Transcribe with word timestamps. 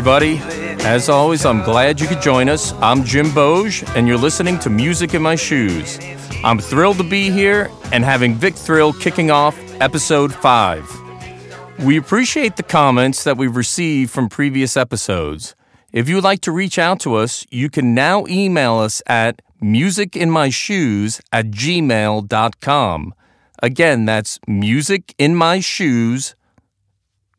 everybody. 0.00 0.38
As 0.82 1.10
always, 1.10 1.44
I'm 1.44 1.62
glad 1.62 2.00
you 2.00 2.08
could 2.08 2.22
join 2.22 2.48
us. 2.48 2.72
I'm 2.80 3.04
Jim 3.04 3.26
Boge, 3.26 3.86
and 3.94 4.08
you're 4.08 4.16
listening 4.16 4.58
to 4.60 4.70
Music 4.70 5.12
in 5.12 5.20
My 5.20 5.34
Shoes. 5.34 5.98
I'm 6.42 6.58
thrilled 6.58 6.96
to 6.96 7.04
be 7.04 7.28
here 7.28 7.70
and 7.92 8.02
having 8.02 8.34
Vic 8.34 8.54
Thrill 8.54 8.94
kicking 8.94 9.30
off 9.30 9.58
episode 9.78 10.32
5. 10.32 11.80
We 11.80 11.98
appreciate 11.98 12.56
the 12.56 12.62
comments 12.62 13.24
that 13.24 13.36
we've 13.36 13.54
received 13.54 14.10
from 14.10 14.30
previous 14.30 14.74
episodes. 14.74 15.54
If 15.92 16.08
you 16.08 16.14
would 16.14 16.24
like 16.24 16.40
to 16.42 16.50
reach 16.50 16.78
out 16.78 16.98
to 17.00 17.16
us, 17.16 17.44
you 17.50 17.68
can 17.68 17.94
now 17.94 18.24
email 18.26 18.78
us 18.78 19.02
at 19.06 19.42
musicinmyshoes 19.62 21.20
at 21.30 21.50
gmail.com. 21.50 23.14
Again, 23.62 24.06
that's 24.06 24.38
musicinmyshoes, 24.48 26.34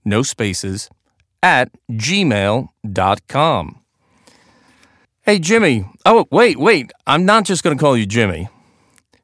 no 0.05 0.21
spaces, 0.21 0.91
at 1.43 1.71
gmail.com. 1.91 3.77
Hey, 5.23 5.39
Jimmy. 5.39 5.85
Oh, 6.05 6.25
wait, 6.31 6.59
wait. 6.59 6.91
I'm 7.05 7.25
not 7.25 7.45
just 7.45 7.63
going 7.63 7.77
to 7.77 7.81
call 7.81 7.95
you 7.95 8.05
Jimmy. 8.05 8.49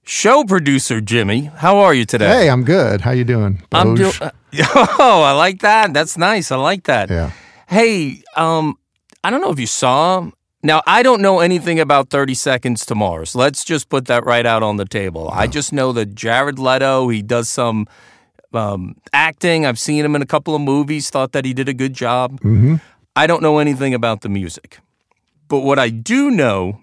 Show 0.04 0.46
producer 0.46 1.02
Jimmy, 1.02 1.52
how 1.56 1.80
are 1.80 1.94
you 1.94 2.06
today? 2.06 2.28
Hey, 2.28 2.50
I'm 2.50 2.64
good. 2.64 3.02
How 3.02 3.12
you 3.12 3.26
doing? 3.26 3.62
I'm 3.74 3.96
doing. 3.96 4.12
Boge? 4.12 4.32
oh, 5.00 5.22
I 5.22 5.34
like 5.34 5.60
that. 5.60 5.94
That's 5.94 6.18
nice. 6.18 6.50
I 6.50 6.56
like 6.56 6.84
that. 6.84 7.10
Yeah. 7.10 7.32
Hey, 7.68 8.24
um, 8.38 8.78
I 9.22 9.30
don't 9.30 9.42
know 9.42 9.52
if 9.52 9.60
you 9.60 9.68
saw. 9.68 10.30
Now, 10.64 10.82
I 10.88 11.04
don't 11.04 11.22
know 11.22 11.40
anything 11.42 11.80
about 11.80 12.10
30 12.10 12.36
Seconds 12.36 12.86
to 12.86 12.96
Mars. 12.96 13.36
Let's 13.36 13.66
just 13.66 13.90
put 13.90 14.06
that 14.06 14.26
right 14.26 14.46
out 14.46 14.64
on 14.64 14.78
the 14.78 14.86
table. 14.86 15.30
I 15.34 15.46
just 15.48 15.74
know 15.74 15.92
that 15.92 16.16
Jared 16.16 16.58
Leto, 16.58 17.10
he 17.10 17.22
does 17.22 17.50
some 17.50 17.86
um, 18.54 18.96
acting. 19.14 19.66
I've 19.66 19.80
seen 19.80 20.04
him 20.04 20.16
in 20.16 20.22
a 20.22 20.26
couple 20.26 20.56
of 20.56 20.62
movies, 20.62 21.10
thought 21.10 21.32
that 21.32 21.46
he 21.46 21.54
did 21.54 21.70
a 21.70 21.74
good 21.74 21.94
job. 21.94 22.40
Mm-hmm. 22.42 22.76
I 23.16 23.28
don't 23.28 23.42
know 23.42 23.60
anything 23.60 23.94
about 23.94 24.22
the 24.22 24.30
music. 24.30 24.80
But 25.48 25.62
what 25.62 25.80
I 25.80 25.90
do 25.90 26.30
know, 26.30 26.82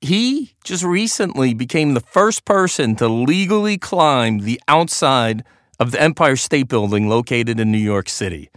he 0.00 0.54
just 0.64 0.84
recently 0.84 1.54
became 1.54 1.94
the 1.94 2.00
first 2.00 2.44
person 2.44 2.94
to 2.96 3.08
legally 3.08 3.78
climb 3.78 4.40
the 4.40 4.60
outside 4.68 5.44
of 5.78 5.90
the 5.90 6.00
Empire 6.00 6.36
State 6.36 6.68
Building 6.68 7.08
located 7.08 7.58
in 7.58 7.72
New 7.72 7.78
York 7.78 8.08
City. 8.08 8.50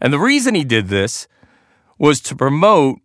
And 0.00 0.12
the 0.12 0.18
reason 0.18 0.54
he 0.54 0.64
did 0.64 0.88
this 0.88 1.26
was 1.98 2.20
to 2.22 2.36
promote 2.36 2.98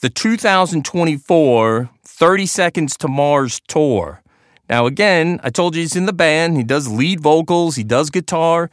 the 0.00 0.10
2024 0.10 1.90
30 2.04 2.46
Seconds 2.46 2.96
to 2.98 3.08
Mars 3.08 3.60
tour. 3.66 4.22
Now, 4.70 4.86
again, 4.86 5.40
I 5.42 5.50
told 5.50 5.74
you 5.74 5.82
he's 5.82 5.96
in 5.96 6.06
the 6.06 6.12
band. 6.12 6.56
He 6.56 6.62
does 6.62 6.88
lead 6.88 7.20
vocals, 7.20 7.74
he 7.76 7.82
does 7.84 8.08
guitar. 8.08 8.70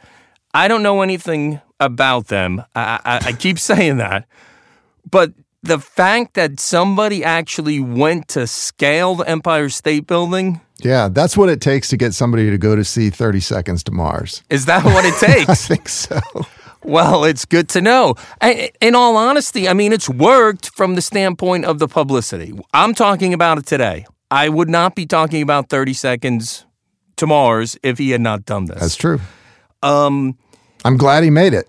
I 0.54 0.68
don't 0.68 0.82
know 0.82 1.02
anything 1.02 1.60
about 1.80 2.28
them. 2.28 2.62
I, 2.74 3.00
I, 3.04 3.20
I 3.26 3.32
keep 3.32 3.58
saying 3.70 3.96
that. 3.98 4.26
But 5.10 5.32
the 5.62 5.78
fact 5.80 6.34
that 6.34 6.60
somebody 6.60 7.24
actually 7.24 7.80
went 7.80 8.28
to 8.28 8.46
scale 8.46 9.16
the 9.16 9.28
Empire 9.28 9.68
State 9.68 10.06
Building, 10.06 10.60
Yeah, 10.78 11.08
that's 11.08 11.36
what 11.36 11.48
it 11.48 11.60
takes 11.60 11.88
to 11.88 11.96
get 11.96 12.14
somebody 12.14 12.48
to 12.48 12.58
go 12.58 12.76
to 12.76 12.84
see 12.84 13.10
30 13.10 13.40
Seconds 13.40 13.82
to 13.84 13.92
Mars. 13.92 14.42
is 14.50 14.66
that 14.66 14.84
what 14.84 15.04
it 15.04 15.14
takes? 15.18 15.50
I 15.50 15.54
think 15.54 15.88
so. 15.88 16.20
Well, 16.84 17.24
it's 17.24 17.44
good 17.44 17.68
to 17.70 17.80
know. 17.80 18.14
In 18.80 18.94
all 18.94 19.16
honesty, 19.16 19.68
I 19.68 19.72
mean, 19.74 19.92
it's 19.92 20.08
worked 20.08 20.70
from 20.76 20.94
the 20.94 21.02
standpoint 21.02 21.64
of 21.64 21.80
the 21.80 21.88
publicity. 21.88 22.56
I'm 22.72 22.94
talking 22.94 23.34
about 23.34 23.58
it 23.58 23.66
today. 23.66 24.06
I 24.30 24.48
would 24.48 24.68
not 24.68 24.94
be 24.94 25.06
talking 25.06 25.42
about 25.42 25.68
30 25.68 25.92
seconds 25.94 26.66
to 27.16 27.26
Mars 27.26 27.78
if 27.82 27.98
he 27.98 28.10
had 28.10 28.20
not 28.20 28.44
done 28.44 28.66
this. 28.66 28.78
That's 28.80 28.96
true. 28.96 29.20
Um, 29.82 30.36
I'm 30.84 30.96
glad 30.96 31.24
he 31.24 31.30
made 31.30 31.54
it. 31.54 31.68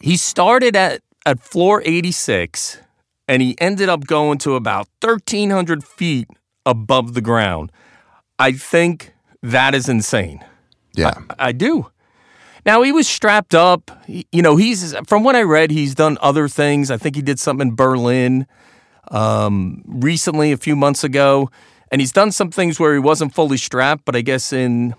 he 0.00 0.16
started 0.16 0.74
at, 0.76 1.00
at 1.24 1.40
floor 1.40 1.82
86 1.84 2.78
and 3.28 3.42
he 3.42 3.56
ended 3.60 3.88
up 3.88 4.06
going 4.06 4.38
to 4.38 4.54
about 4.54 4.88
1,300 5.00 5.84
feet 5.84 6.28
above 6.64 7.14
the 7.14 7.20
ground. 7.20 7.70
I 8.38 8.52
think 8.52 9.12
that 9.42 9.74
is 9.74 9.88
insane. 9.88 10.44
Yeah. 10.94 11.14
I 11.38 11.52
do. 11.52 11.90
Now 12.64 12.82
he 12.82 12.90
was 12.92 13.06
strapped 13.08 13.54
up. 13.54 13.90
He- 14.06 14.26
you 14.32 14.42
know, 14.42 14.56
he's 14.56 14.94
from 15.06 15.22
what 15.24 15.36
I 15.36 15.42
read, 15.42 15.70
he's 15.70 15.94
done 15.94 16.18
other 16.20 16.48
things. 16.48 16.90
I 16.90 16.96
think 16.96 17.14
he 17.16 17.22
did 17.22 17.38
something 17.38 17.68
in 17.68 17.74
Berlin 17.76 18.46
um, 19.10 19.82
recently, 19.86 20.50
a 20.52 20.56
few 20.56 20.74
months 20.74 21.04
ago, 21.04 21.48
and 21.90 22.00
he's 22.00 22.12
done 22.12 22.32
some 22.32 22.50
things 22.50 22.80
where 22.80 22.92
he 22.92 23.00
wasn't 23.00 23.34
fully 23.34 23.56
strapped. 23.56 24.04
But 24.04 24.16
I 24.16 24.20
guess 24.20 24.52
in 24.52 24.94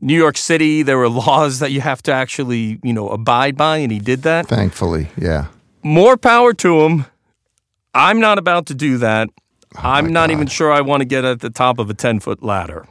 New 0.00 0.16
York 0.16 0.36
City, 0.36 0.82
there 0.82 0.98
were 0.98 1.08
laws 1.26 1.58
that 1.60 1.72
you 1.72 1.80
have 1.80 2.02
to 2.04 2.12
actually, 2.12 2.78
you 2.82 2.92
know, 2.92 3.08
abide 3.08 3.56
by, 3.56 3.78
and 3.78 3.92
he 3.92 3.98
did 3.98 4.22
that. 4.22 4.46
Thankfully. 4.46 5.08
Yeah. 5.16 5.46
More 5.82 6.16
power 6.16 6.52
to 6.54 6.80
him. 6.82 7.06
I'm 7.94 8.20
not 8.20 8.38
about 8.38 8.66
to 8.66 8.74
do 8.74 8.98
that. 8.98 9.30
Oh 9.76 9.80
I'm 9.82 10.12
not 10.12 10.30
even 10.30 10.46
sure 10.46 10.72
I 10.72 10.80
want 10.80 11.00
to 11.00 11.04
get 11.04 11.24
at 11.24 11.40
the 11.40 11.50
top 11.50 11.78
of 11.78 11.90
a 11.90 11.94
10 11.94 12.20
foot 12.20 12.42
ladder. 12.42 12.86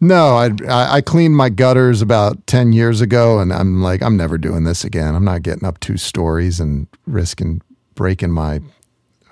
No, 0.00 0.36
I, 0.36 0.50
I 0.68 0.96
I 0.96 1.00
cleaned 1.00 1.36
my 1.36 1.48
gutters 1.48 2.02
about 2.02 2.46
10 2.46 2.72
years 2.72 3.00
ago, 3.00 3.38
and 3.38 3.52
I'm 3.52 3.80
like, 3.80 4.02
I'm 4.02 4.16
never 4.16 4.36
doing 4.36 4.64
this 4.64 4.84
again. 4.84 5.14
I'm 5.14 5.24
not 5.24 5.42
getting 5.42 5.64
up 5.64 5.80
two 5.80 5.96
stories 5.96 6.60
and 6.60 6.88
risking 7.06 7.62
breaking 7.94 8.32
my 8.32 8.60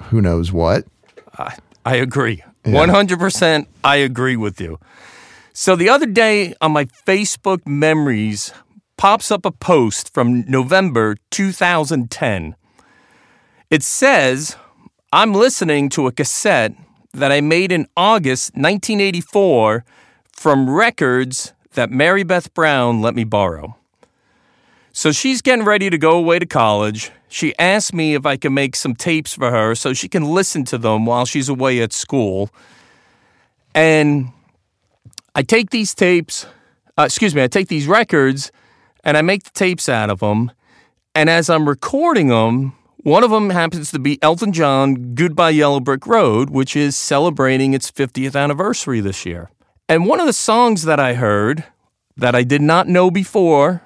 who 0.04 0.20
knows 0.20 0.50
what. 0.52 0.86
I, 1.38 1.56
I 1.84 1.96
agree. 1.96 2.42
100% 2.64 3.66
I 3.84 3.96
agree 3.96 4.36
with 4.36 4.60
you. 4.60 4.78
So 5.52 5.76
the 5.76 5.88
other 5.88 6.06
day 6.06 6.54
on 6.60 6.72
my 6.72 6.86
Facebook 7.06 7.66
memories 7.66 8.52
pops 8.96 9.30
up 9.30 9.44
a 9.44 9.50
post 9.50 10.12
from 10.14 10.44
November 10.48 11.16
2010. 11.30 12.56
It 13.70 13.82
says, 13.82 14.56
I'm 15.12 15.34
listening 15.34 15.88
to 15.90 16.06
a 16.06 16.12
cassette 16.12 16.72
that 17.12 17.32
I 17.32 17.40
made 17.40 17.72
in 17.72 17.86
August 17.96 18.54
1984 18.54 19.84
from 20.30 20.70
records 20.70 21.52
that 21.74 21.90
Mary 21.90 22.22
Beth 22.22 22.52
Brown 22.54 23.02
let 23.02 23.14
me 23.14 23.24
borrow. 23.24 23.76
So 24.94 25.10
she's 25.10 25.41
getting 25.41 25.64
ready 25.64 25.88
to 25.88 25.97
go 25.97 26.19
away 26.19 26.38
to 26.38 26.44
college. 26.44 27.10
She 27.28 27.56
asked 27.58 27.94
me 27.94 28.14
if 28.14 28.26
I 28.26 28.36
could 28.36 28.53
make 28.53 28.76
some 28.76 28.94
tapes 28.94 29.32
for 29.32 29.50
her 29.50 29.75
so 29.75 29.94
she 29.94 30.06
can 30.06 30.25
listen 30.25 30.64
to 30.66 30.76
them 30.76 31.06
while 31.06 31.25
she's 31.25 31.48
away 31.48 31.80
at 31.80 31.94
school. 31.94 32.50
And 33.75 34.28
I 35.34 35.42
take 35.42 35.70
these 35.70 35.94
tapes, 35.94 36.44
uh, 36.98 37.04
excuse 37.04 37.34
me, 37.34 37.42
I 37.42 37.48
take 37.48 37.69
these 37.69 37.86
records 37.86 38.53
and 39.03 39.16
I 39.16 39.22
make 39.22 39.44
the 39.44 39.50
tapes 39.50 39.88
out 39.88 40.10
of 40.10 40.20
them. 40.20 40.53
And 41.14 41.30
as 41.30 41.48
I'm 41.48 41.66
recording 41.66 42.28
them, 42.28 42.74
one 42.98 43.24
of 43.24 43.30
them 43.30 43.48
happens 43.48 43.91
to 43.92 43.98
be 43.98 44.22
Elton 44.22 44.53
John, 44.53 45.14
Goodbye 45.14 45.50
Yellow 45.50 45.80
Brick 45.80 46.06
Road, 46.06 46.50
which 46.50 46.76
is 46.76 46.97
celebrating 46.98 47.72
its 47.72 47.91
50th 47.91 48.38
anniversary 48.38 49.00
this 49.00 49.24
year. 49.24 49.50
And 49.88 50.06
one 50.06 50.20
of 50.20 50.26
the 50.26 50.34
songs 50.34 50.82
that 50.82 51.00
I 51.00 51.14
heard 51.14 51.64
that 52.14 52.34
I 52.34 52.42
did 52.42 52.60
not 52.60 52.88
know 52.88 53.10
before 53.10 53.83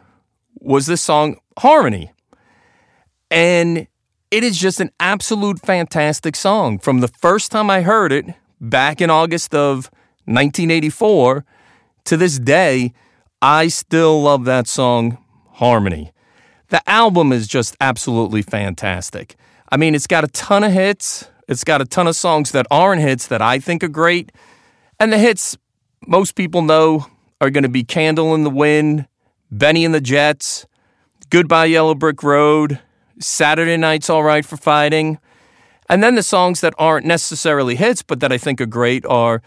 was 0.60 0.86
this 0.86 1.02
song 1.02 1.36
Harmony. 1.58 2.12
And 3.30 3.86
it 4.30 4.44
is 4.44 4.58
just 4.58 4.80
an 4.80 4.90
absolute 5.00 5.60
fantastic 5.60 6.36
song. 6.36 6.78
From 6.78 7.00
the 7.00 7.08
first 7.08 7.50
time 7.50 7.70
I 7.70 7.82
heard 7.82 8.12
it 8.12 8.26
back 8.60 9.00
in 9.00 9.10
August 9.10 9.54
of 9.54 9.90
1984 10.24 11.44
to 12.04 12.16
this 12.16 12.38
day, 12.38 12.92
I 13.40 13.68
still 13.68 14.22
love 14.22 14.44
that 14.44 14.66
song 14.66 15.18
Harmony. 15.52 16.12
The 16.68 16.86
album 16.88 17.32
is 17.32 17.46
just 17.46 17.76
absolutely 17.80 18.42
fantastic. 18.42 19.36
I 19.70 19.76
mean, 19.76 19.94
it's 19.94 20.06
got 20.06 20.24
a 20.24 20.28
ton 20.28 20.64
of 20.64 20.72
hits. 20.72 21.28
It's 21.48 21.64
got 21.64 21.80
a 21.80 21.84
ton 21.84 22.06
of 22.06 22.16
songs 22.16 22.50
that 22.50 22.66
aren't 22.70 23.02
hits 23.02 23.28
that 23.28 23.40
I 23.40 23.58
think 23.58 23.84
are 23.84 23.88
great. 23.88 24.32
And 24.98 25.12
the 25.12 25.18
hits 25.18 25.56
most 26.06 26.34
people 26.34 26.62
know 26.62 27.06
are 27.40 27.50
going 27.50 27.62
to 27.62 27.68
be 27.68 27.84
Candle 27.84 28.34
in 28.34 28.44
the 28.44 28.50
Wind, 28.50 29.06
Bennie 29.50 29.84
and 29.84 29.94
the 29.94 30.00
Jets, 30.00 30.66
Goodbye 31.30 31.66
Yellow 31.66 31.94
Brick 31.94 32.22
Road, 32.22 32.80
Saturday 33.18 33.76
Night's 33.76 34.10
All 34.10 34.22
Right 34.22 34.44
for 34.44 34.56
Fighting. 34.56 35.18
And 35.88 36.02
then 36.02 36.14
the 36.14 36.22
songs 36.22 36.60
that 36.60 36.74
aren't 36.78 37.06
necessarily 37.06 37.76
hits, 37.76 38.02
but 38.02 38.20
that 38.20 38.32
I 38.32 38.38
think 38.38 38.60
are 38.60 38.66
great 38.66 39.06
are 39.06 39.42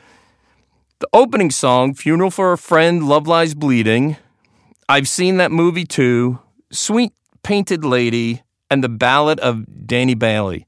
the 1.00 1.08
opening 1.14 1.52
song, 1.52 1.94
Funeral 1.94 2.32
for 2.32 2.52
a 2.54 2.58
Friend, 2.58 3.08
Love 3.08 3.28
Lies 3.28 3.54
Bleeding. 3.54 4.18
I've 4.88 5.08
seen 5.08 5.38
that 5.38 5.52
movie 5.52 5.86
too. 5.86 6.40
Sweet 6.72 7.14
Painted 7.44 7.84
Lady, 7.86 8.44
and 8.70 8.84
the 8.84 8.90
Ballad 8.90 9.40
of 9.40 9.88
Danny 9.88 10.14
Bailey. 10.14 10.68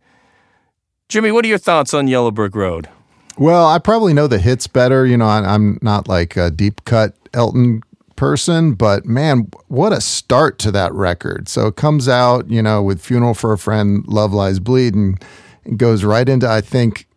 Jimmy, 1.09 1.31
what 1.31 1.45
are 1.45 1.47
your 1.47 1.57
thoughts 1.57 1.93
on 1.93 2.07
Yellow 2.07 2.31
Brick 2.31 2.55
Road? 2.55 2.89
Well, 3.37 3.67
I 3.67 3.79
probably 3.79 4.13
know 4.13 4.27
the 4.27 4.39
hits 4.39 4.67
better. 4.67 5.05
You 5.05 5.17
know, 5.17 5.25
I, 5.25 5.39
I'm 5.53 5.77
not 5.81 6.07
like 6.07 6.37
a 6.37 6.49
deep 6.49 6.83
cut 6.85 7.15
Elton 7.33 7.81
person, 8.21 8.75
but 8.75 9.03
man, 9.03 9.49
what 9.67 9.91
a 9.91 9.99
start 9.99 10.59
to 10.59 10.69
that 10.69 10.93
record. 10.93 11.49
So 11.49 11.65
it 11.65 11.75
comes 11.75 12.07
out, 12.07 12.51
you 12.51 12.61
know, 12.61 12.83
with 12.83 13.01
Funeral 13.01 13.33
for 13.33 13.51
a 13.51 13.57
Friend, 13.57 14.05
Love 14.07 14.31
Lies 14.31 14.59
Bleed, 14.59 14.93
and 14.93 15.19
it 15.65 15.77
goes 15.77 16.03
right 16.03 16.29
into, 16.29 16.47
I 16.47 16.61
think, 16.61 17.07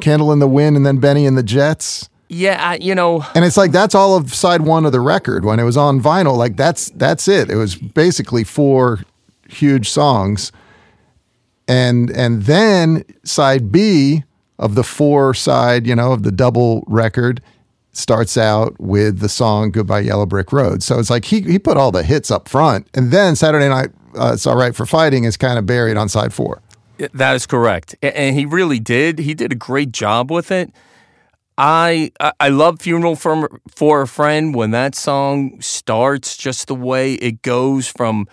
Candle 0.00 0.32
in 0.32 0.38
the 0.38 0.48
Wind 0.48 0.78
and 0.78 0.86
then 0.86 1.00
Bennie 1.00 1.26
and 1.26 1.36
the 1.36 1.42
Jets. 1.42 2.08
Yeah, 2.30 2.66
I, 2.66 2.74
you 2.76 2.94
know, 2.94 3.26
And 3.34 3.44
it's 3.44 3.58
like 3.58 3.72
that's 3.72 3.94
all 3.94 4.16
of 4.16 4.32
side 4.32 4.62
one 4.62 4.86
of 4.86 4.92
the 4.92 5.00
record. 5.00 5.44
When 5.44 5.60
it 5.60 5.64
was 5.64 5.76
on 5.76 6.00
vinyl, 6.00 6.38
like 6.38 6.56
that's 6.56 6.88
that's 6.92 7.28
it. 7.28 7.50
It 7.50 7.56
was 7.56 7.76
basically 7.76 8.44
four 8.44 9.00
huge 9.50 9.90
songs. 9.90 10.50
And 11.68 12.08
and 12.10 12.44
then 12.44 13.04
side 13.22 13.70
B 13.70 14.24
of 14.58 14.76
the 14.76 14.82
four 14.82 15.34
side, 15.34 15.86
you 15.86 15.94
know, 15.94 16.14
of 16.14 16.22
the 16.22 16.32
double 16.32 16.84
record 16.86 17.42
starts 17.92 18.36
out 18.36 18.78
with 18.80 19.18
the 19.20 19.28
song 19.28 19.70
Goodbye 19.70 20.00
Yellow 20.00 20.26
Brick 20.26 20.52
Road. 20.52 20.82
So 20.82 20.98
it's 20.98 21.10
like 21.10 21.24
he 21.26 21.42
he 21.42 21.58
put 21.58 21.76
all 21.76 21.90
the 21.92 22.02
hits 22.02 22.30
up 22.30 22.48
front. 22.48 22.86
And 22.94 23.10
then 23.10 23.36
Saturday 23.36 23.68
Night 23.68 23.90
uh, 24.18 24.32
It's 24.34 24.46
All 24.46 24.56
Right 24.56 24.74
for 24.74 24.86
Fighting 24.86 25.24
is 25.24 25.36
kind 25.36 25.58
of 25.58 25.66
buried 25.66 25.96
on 25.96 26.08
side 26.08 26.32
4. 26.32 26.60
that 27.14 27.34
is 27.34 27.46
correct, 27.46 27.94
and 28.02 28.36
he 28.36 28.44
really 28.46 28.78
did. 28.78 29.18
He 29.18 29.34
did 29.34 29.50
a 29.52 29.56
great 29.56 29.92
job 29.92 30.30
with 30.30 30.50
it. 30.50 30.70
I 31.58 32.12
I- 32.20 32.32
I 32.40 32.48
love 32.48 32.80
"Funeral 32.80 33.16
for 33.16 33.48
for 33.74 34.02
a 34.02 34.06
Friend" 34.08 34.54
when 34.54 34.70
that 34.70 34.94
song 34.94 35.60
starts. 35.60 36.36
Just 36.36 36.66
the 36.68 36.74
way 36.74 37.14
it 37.14 37.42
goes 37.42 37.86
from 37.88 38.26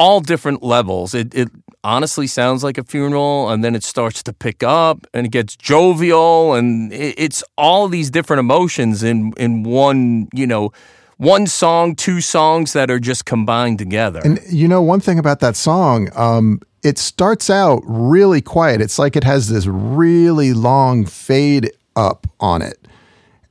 all 0.00 0.20
different 0.20 0.62
levels. 0.62 1.14
It 1.14 1.32
it 1.34 1.48
honestly 1.84 2.26
sounds 2.26 2.64
like 2.64 2.78
a 2.78 2.82
funeral, 2.82 3.50
and 3.50 3.62
then 3.62 3.76
it 3.76 3.84
starts 3.84 4.22
to 4.24 4.32
pick 4.32 4.62
up, 4.62 5.06
and 5.14 5.26
it 5.26 5.30
gets 5.30 5.54
jovial, 5.54 6.54
and 6.54 6.92
it, 6.92 7.14
it's 7.16 7.44
all 7.56 7.86
these 7.86 8.10
different 8.10 8.40
emotions 8.40 9.02
in 9.02 9.32
in 9.36 9.62
one 9.62 10.28
you 10.32 10.46
know 10.46 10.72
one 11.18 11.46
song, 11.46 11.94
two 11.94 12.22
songs 12.22 12.72
that 12.72 12.90
are 12.90 12.98
just 12.98 13.26
combined 13.26 13.78
together. 13.78 14.22
And 14.24 14.40
you 14.48 14.66
know, 14.66 14.80
one 14.80 15.00
thing 15.00 15.18
about 15.18 15.40
that 15.40 15.54
song, 15.54 16.08
um, 16.16 16.60
it 16.82 16.96
starts 16.96 17.50
out 17.50 17.82
really 17.84 18.40
quiet. 18.40 18.80
It's 18.80 18.98
like 18.98 19.16
it 19.16 19.24
has 19.24 19.48
this 19.48 19.66
really 19.66 20.54
long 20.54 21.04
fade 21.04 21.70
up 21.94 22.26
on 22.40 22.62
it. 22.62 22.88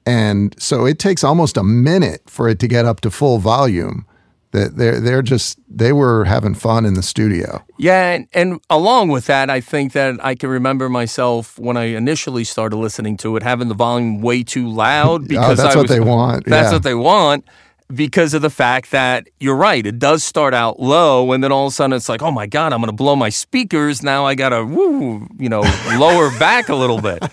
And 0.07 0.55
so 0.57 0.85
it 0.85 0.97
takes 0.97 1.23
almost 1.23 1.57
a 1.57 1.63
minute 1.63 2.23
for 2.25 2.49
it 2.49 2.57
to 2.59 2.67
get 2.67 2.85
up 2.85 3.01
to 3.01 3.11
full 3.11 3.37
volume. 3.37 4.07
That 4.51 4.77
they're 4.77 4.99
they're 4.99 5.21
just 5.21 5.59
they 5.69 5.93
were 5.93 6.25
having 6.25 6.55
fun 6.55 6.83
in 6.85 6.95
the 6.95 7.03
studio. 7.03 7.63
Yeah, 7.77 8.13
and, 8.13 8.27
and 8.33 8.59
along 8.69 9.09
with 9.09 9.27
that, 9.27 9.49
I 9.49 9.61
think 9.61 9.93
that 9.93 10.15
I 10.25 10.33
can 10.33 10.49
remember 10.49 10.89
myself 10.89 11.59
when 11.59 11.77
I 11.77 11.83
initially 11.95 12.43
started 12.43 12.77
listening 12.77 13.15
to 13.17 13.35
it 13.35 13.43
having 13.43 13.67
the 13.67 13.75
volume 13.75 14.21
way 14.21 14.41
too 14.43 14.67
loud 14.67 15.27
because 15.27 15.51
Oh, 15.59 15.63
that's 15.63 15.75
I 15.75 15.77
what 15.77 15.83
was- 15.83 15.91
they 15.91 15.99
want, 15.99 16.45
That's 16.45 16.69
yeah. 16.69 16.73
what 16.73 16.81
they 16.83 16.95
want 16.95 17.45
because 17.93 18.33
of 18.33 18.41
the 18.41 18.49
fact 18.49 18.89
that 18.91 19.27
you're 19.39 19.55
right. 19.55 19.85
It 19.85 19.99
does 19.99 20.23
start 20.23 20.53
out 20.55 20.79
low, 20.79 21.31
and 21.31 21.43
then 21.43 21.51
all 21.51 21.67
of 21.67 21.71
a 21.71 21.75
sudden 21.75 21.93
it's 21.95 22.09
like, 22.09 22.23
oh 22.23 22.31
my 22.31 22.47
god, 22.47 22.73
I'm 22.73 22.79
going 22.81 22.87
to 22.89 22.91
blow 22.95 23.15
my 23.15 23.29
speakers. 23.29 24.01
Now 24.01 24.25
I 24.25 24.33
got 24.33 24.49
to 24.49 25.27
you 25.37 25.49
know, 25.49 25.61
lower 25.97 26.31
back 26.39 26.69
a 26.69 26.75
little 26.75 26.99
bit. 27.01 27.23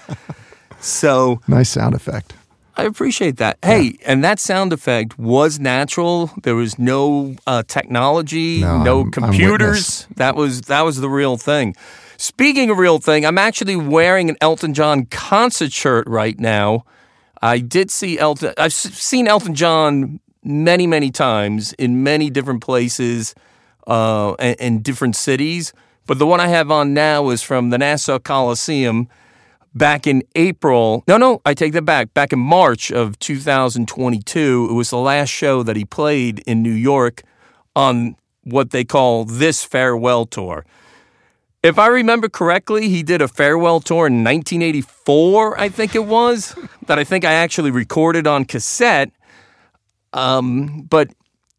So 0.81 1.41
Nice 1.49 1.71
sound 1.71 1.95
effect. 1.95 2.35
I 2.77 2.85
appreciate 2.85 3.39
that. 3.39 3.59
Hey, 3.65 3.99
and 4.05 4.23
that 4.23 4.39
sound 4.39 4.73
effect 4.73 5.19
was 5.19 5.59
natural. 5.59 6.31
There 6.43 6.55
was 6.55 6.79
no 6.79 7.35
uh, 7.47 7.63
technology, 7.67 8.61
No, 8.61 8.83
no 8.83 8.97
I'm- 8.99 9.07
I'm 9.07 9.11
computers. 9.13 10.07
that 10.17 10.37
was 10.37 10.63
that 10.63 10.83
was 10.85 11.01
the 11.01 11.09
real 11.09 11.37
thing. 11.37 11.75
Speaking 12.19 12.71
of 12.71 12.79
real 12.79 12.99
thing, 12.99 13.25
I'm 13.27 13.39
actually 13.39 13.77
wearing 13.77 14.29
an 14.31 14.37
Elton 14.41 14.75
John 14.75 15.07
concert 15.07 15.73
shirt 15.73 16.07
right 16.07 16.39
now. 16.39 16.85
I 17.43 17.59
did 17.59 17.91
see 17.91 18.19
Elton. 18.19 18.53
I've 18.59 18.73
seen 18.73 19.27
Elton 19.29 19.55
John 19.55 20.21
many, 20.43 20.87
many 20.87 21.11
times 21.11 21.73
in 21.75 22.03
many 22.03 22.31
different 22.31 22.63
places 22.63 23.35
uh, 23.87 24.33
and, 24.35 24.57
and 24.61 24.83
different 24.83 25.17
cities. 25.17 25.73
But 26.07 26.19
the 26.19 26.27
one 26.27 26.41
I 26.41 26.49
have 26.49 26.71
on 26.71 26.95
now 26.95 27.29
is 27.31 27.43
from 27.43 27.71
the 27.71 27.79
Nassau 27.79 28.19
Coliseum 28.19 29.09
back 29.77 30.07
in 30.07 30.23
April. 30.35 31.05
No, 31.07 31.19
no, 31.19 31.43
I 31.45 31.55
take 31.55 31.75
that 31.75 31.85
back. 31.85 32.15
Back 32.15 32.33
in 32.33 32.39
March 32.39 32.91
of 32.91 33.19
2022, 33.19 34.69
it 34.71 34.73
was 34.73 34.91
the 34.91 34.97
last 34.97 35.29
show 35.29 35.63
that 35.63 35.77
he 35.77 35.85
played 35.85 36.41
in 36.41 36.63
New 36.63 36.73
York 36.73 37.23
on 37.77 38.17
what 38.43 38.71
they 38.71 38.85
call 38.85 39.25
this 39.25 39.63
farewell 39.63 40.25
tour. 40.25 40.65
If 41.63 41.79
I 41.79 41.89
remember 41.89 42.29
correctly, 42.29 42.89
he 42.89 43.03
did 43.03 43.21
a 43.21 43.29
farewell 43.29 43.81
tour 43.81 44.07
in 44.07 44.25
1984, 44.25 45.61
I 45.61 45.69
think 45.69 45.95
it 45.95 46.07
was, 46.07 46.57
that 46.87 46.99
I 46.99 47.05
think 47.05 47.25
I 47.25 47.33
actually 47.33 47.71
recorded 47.71 48.27
on 48.27 48.45
cassette. 48.45 49.11
Um, 50.13 50.87
but, 50.89 51.11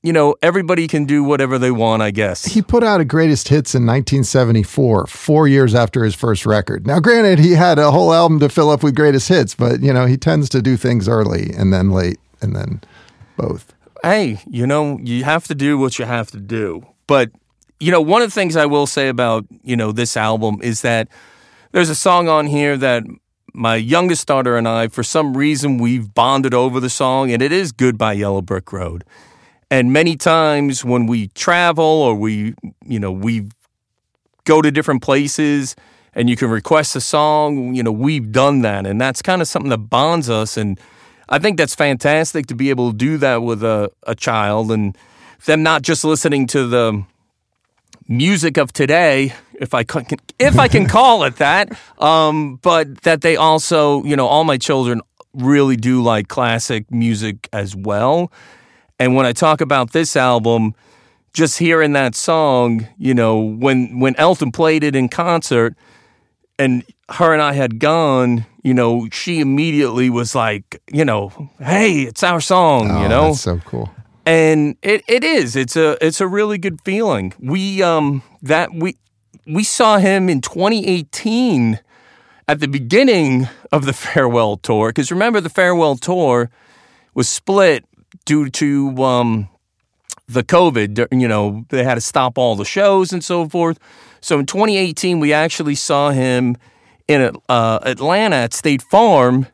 you 0.04 0.14
know, 0.14 0.36
everybody 0.42 0.88
can 0.88 1.06
do 1.06 1.24
whatever 1.24 1.58
they 1.58 1.72
want, 1.72 2.02
I 2.02 2.12
guess. 2.12 2.46
He 2.46 2.62
put 2.62 2.84
out 2.84 3.02
a 3.02 3.06
greatest 3.06 3.48
hits 3.50 3.74
in 3.74 3.86
1974, 3.86 5.08
four 5.08 5.48
years 5.48 5.74
after 5.76 6.04
his 6.04 6.16
first 6.16 6.46
record. 6.46 6.86
Now, 6.86 7.00
granted, 7.00 7.40
he 7.40 7.52
had 7.54 7.80
a 7.80 7.92
whole 7.92 8.14
album 8.14 8.40
to 8.40 8.50
fill 8.50 8.70
up 8.70 8.84
with 8.84 8.96
greatest 8.96 9.28
hits, 9.28 9.56
but 9.56 9.82
you 9.82 9.92
know 9.92 10.06
he 10.06 10.18
tends 10.18 10.50
to 10.50 10.62
do 10.62 10.78
things 10.78 11.08
early 11.08 11.52
and 11.58 11.74
then 11.74 11.92
late, 11.92 12.20
and 12.42 12.56
then 12.56 12.82
both. 13.38 13.74
hey, 14.04 14.40
you 14.48 14.68
know, 14.68 15.00
you 15.02 15.24
have 15.24 15.46
to 15.48 15.56
do 15.56 15.78
what 15.78 16.00
you 16.00 16.06
have 16.06 16.30
to 16.32 16.40
do. 16.40 16.86
But, 17.08 17.32
you 17.80 17.92
know, 17.92 18.02
one 18.02 18.22
of 18.22 18.28
the 18.30 18.34
things 18.34 18.56
I 18.56 18.66
will 18.66 18.88
say 18.88 19.08
about, 19.08 19.46
you 19.64 19.76
know, 19.76 19.92
this 19.92 20.18
album 20.18 20.60
is 20.62 20.82
that 20.82 21.08
there's 21.72 21.90
a 21.90 21.96
song 21.96 22.28
on 22.28 22.48
here 22.48 22.78
that 22.78 23.04
my 23.54 23.76
youngest 23.76 24.28
daughter 24.28 24.58
and 24.58 24.68
I, 24.68 24.88
for 24.88 25.04
some 25.04 25.36
reason, 25.36 25.78
we've 25.78 26.14
bonded 26.14 26.54
over 26.54 26.80
the 26.80 26.90
song, 26.90 27.32
and 27.32 27.42
it 27.42 27.52
is 27.52 27.72
Goodbye 27.72 28.14
Yellow 28.14 28.42
Brick 28.42 28.72
Road. 28.72 29.04
And 29.70 29.92
many 29.92 30.16
times 30.16 30.86
when 30.86 31.08
we 31.08 31.28
travel 31.30 31.84
or 31.84 32.16
we, 32.16 32.54
you 32.86 33.00
know, 33.00 33.12
we 33.12 33.50
go 34.46 34.62
to 34.62 34.72
different 34.72 35.02
places 35.02 35.76
and 36.14 36.30
you 36.30 36.36
can 36.36 36.50
request 36.50 36.96
a 36.96 37.02
song, 37.02 37.76
you 37.76 37.84
know, 37.84 37.92
we've 37.92 38.32
done 38.32 38.62
that. 38.62 38.88
And 38.88 39.00
that's 39.00 39.22
kind 39.22 39.42
of 39.42 39.48
something 39.48 39.70
that 39.70 39.78
bonds 39.78 40.30
us. 40.30 40.58
And 40.58 40.80
I 41.30 41.38
think 41.40 41.58
that's 41.58 41.76
fantastic 41.76 42.48
to 42.48 42.56
be 42.56 42.70
able 42.70 42.92
to 42.92 42.98
do 42.98 43.18
that 43.18 43.44
with 43.44 43.64
a, 43.64 43.92
a 44.04 44.16
child 44.16 44.72
and 44.72 44.98
them 45.46 45.64
not 45.64 45.82
just 45.82 46.04
listening 46.04 46.48
to 46.48 46.68
the 46.68 47.04
music 48.08 48.58
of 48.58 48.72
today, 48.72 49.34
if 49.60 49.74
I 49.74 49.84
can, 49.84 50.06
if 50.40 50.58
I 50.58 50.68
can 50.70 50.86
call 50.88 51.24
it 51.24 51.36
that, 51.36 51.78
um, 52.00 52.56
but 52.62 53.02
that 53.04 53.22
they 53.22 53.36
also, 53.36 54.04
you 54.04 54.16
know, 54.16 54.28
all 54.28 54.46
my 54.46 54.58
children 54.58 55.02
really 55.34 55.76
do 55.76 56.02
like 56.02 56.30
classic 56.30 56.90
music 56.90 57.50
as 57.54 57.76
well. 57.76 58.32
And 59.00 59.16
when 59.16 59.26
I 59.26 59.34
talk 59.34 59.62
about 59.62 59.92
this 59.92 60.16
album, 60.16 60.74
just 61.34 61.60
hearing 61.60 61.94
that 61.94 62.16
song, 62.16 62.88
you 62.98 63.14
know, 63.14 63.38
when 63.40 64.00
when 64.00 64.16
Elton 64.16 64.52
played 64.52 64.84
it 64.84 64.96
in 64.96 65.08
concert 65.10 65.76
and 66.58 66.84
her 67.10 67.32
and 67.34 67.42
I 67.42 67.54
had 67.54 67.80
gone, 67.80 68.46
you 68.64 68.74
know, 68.74 69.08
she 69.12 69.40
immediately 69.40 70.10
was 70.10 70.34
like, 70.34 70.82
you 70.92 71.06
know, 71.06 71.32
hey, 71.60 72.02
it's 72.02 72.24
our 72.24 72.42
song, 72.42 72.88
you 73.00 73.06
Oh, 73.06 73.08
know? 73.08 73.28
that's 73.30 73.42
so 73.42 73.60
cool. 73.66 73.90
and 74.26 74.76
it, 74.82 75.04
it 75.08 75.24
is. 75.24 75.56
It's 75.56 75.76
a 75.76 75.96
it's 76.06 76.20
a 76.20 76.28
really 76.28 76.58
good 76.58 76.82
feeling. 76.82 77.34
We 77.40 77.84
um 77.84 78.24
that 78.42 78.74
we 78.74 78.98
we 79.46 79.64
saw 79.64 80.00
him 80.00 80.28
in 80.30 80.42
2018 80.42 81.80
at 82.48 82.60
the 82.60 82.68
beginning 82.68 83.48
of 83.72 83.86
the 83.86 83.94
farewell 83.94 84.58
tour 84.58 84.90
because 84.90 85.12
remember 85.12 85.40
the 85.40 85.50
farewell 85.50 85.96
tour 85.98 86.50
was 87.14 87.30
split 87.30 87.86
due 88.28 88.50
to 88.50 89.04
um 89.04 89.50
the 90.28 90.44
covid 90.44 91.08
you 91.12 91.28
know 91.28 91.66
they 91.70 91.84
had 91.84 91.96
to 91.96 92.02
stop 92.02 92.38
all 92.38 92.56
the 92.56 92.66
shows 92.66 93.12
and 93.14 93.24
so 93.24 93.48
forth 93.48 93.80
so 94.22 94.38
in 94.38 94.46
2018 94.46 95.20
we 95.20 95.34
actually 95.34 95.76
saw 95.76 96.12
him 96.12 96.56
in 97.08 97.36
uh, 97.50 97.80
atlanta 97.84 98.36
at 98.36 98.54
state 98.54 98.82
farm 98.82 99.48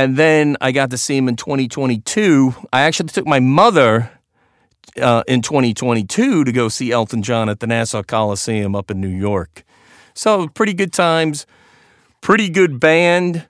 and 0.00 0.16
then 0.16 0.56
I 0.62 0.72
got 0.72 0.88
to 0.92 0.96
see 0.96 1.18
him 1.18 1.28
in 1.28 1.36
2022. 1.36 2.54
I 2.72 2.80
actually 2.80 3.10
took 3.10 3.26
my 3.26 3.38
mother 3.38 4.10
uh, 4.98 5.22
in 5.28 5.42
2022 5.42 6.44
to 6.44 6.52
go 6.52 6.70
see 6.70 6.90
Elton 6.90 7.22
John 7.22 7.50
at 7.50 7.60
the 7.60 7.66
Nassau 7.66 8.02
Coliseum 8.02 8.74
up 8.74 8.90
in 8.90 8.98
New 8.98 9.08
York. 9.08 9.62
So 10.14 10.48
pretty 10.48 10.72
good 10.72 10.94
times, 10.94 11.44
pretty 12.22 12.48
good 12.48 12.80
band 12.80 13.46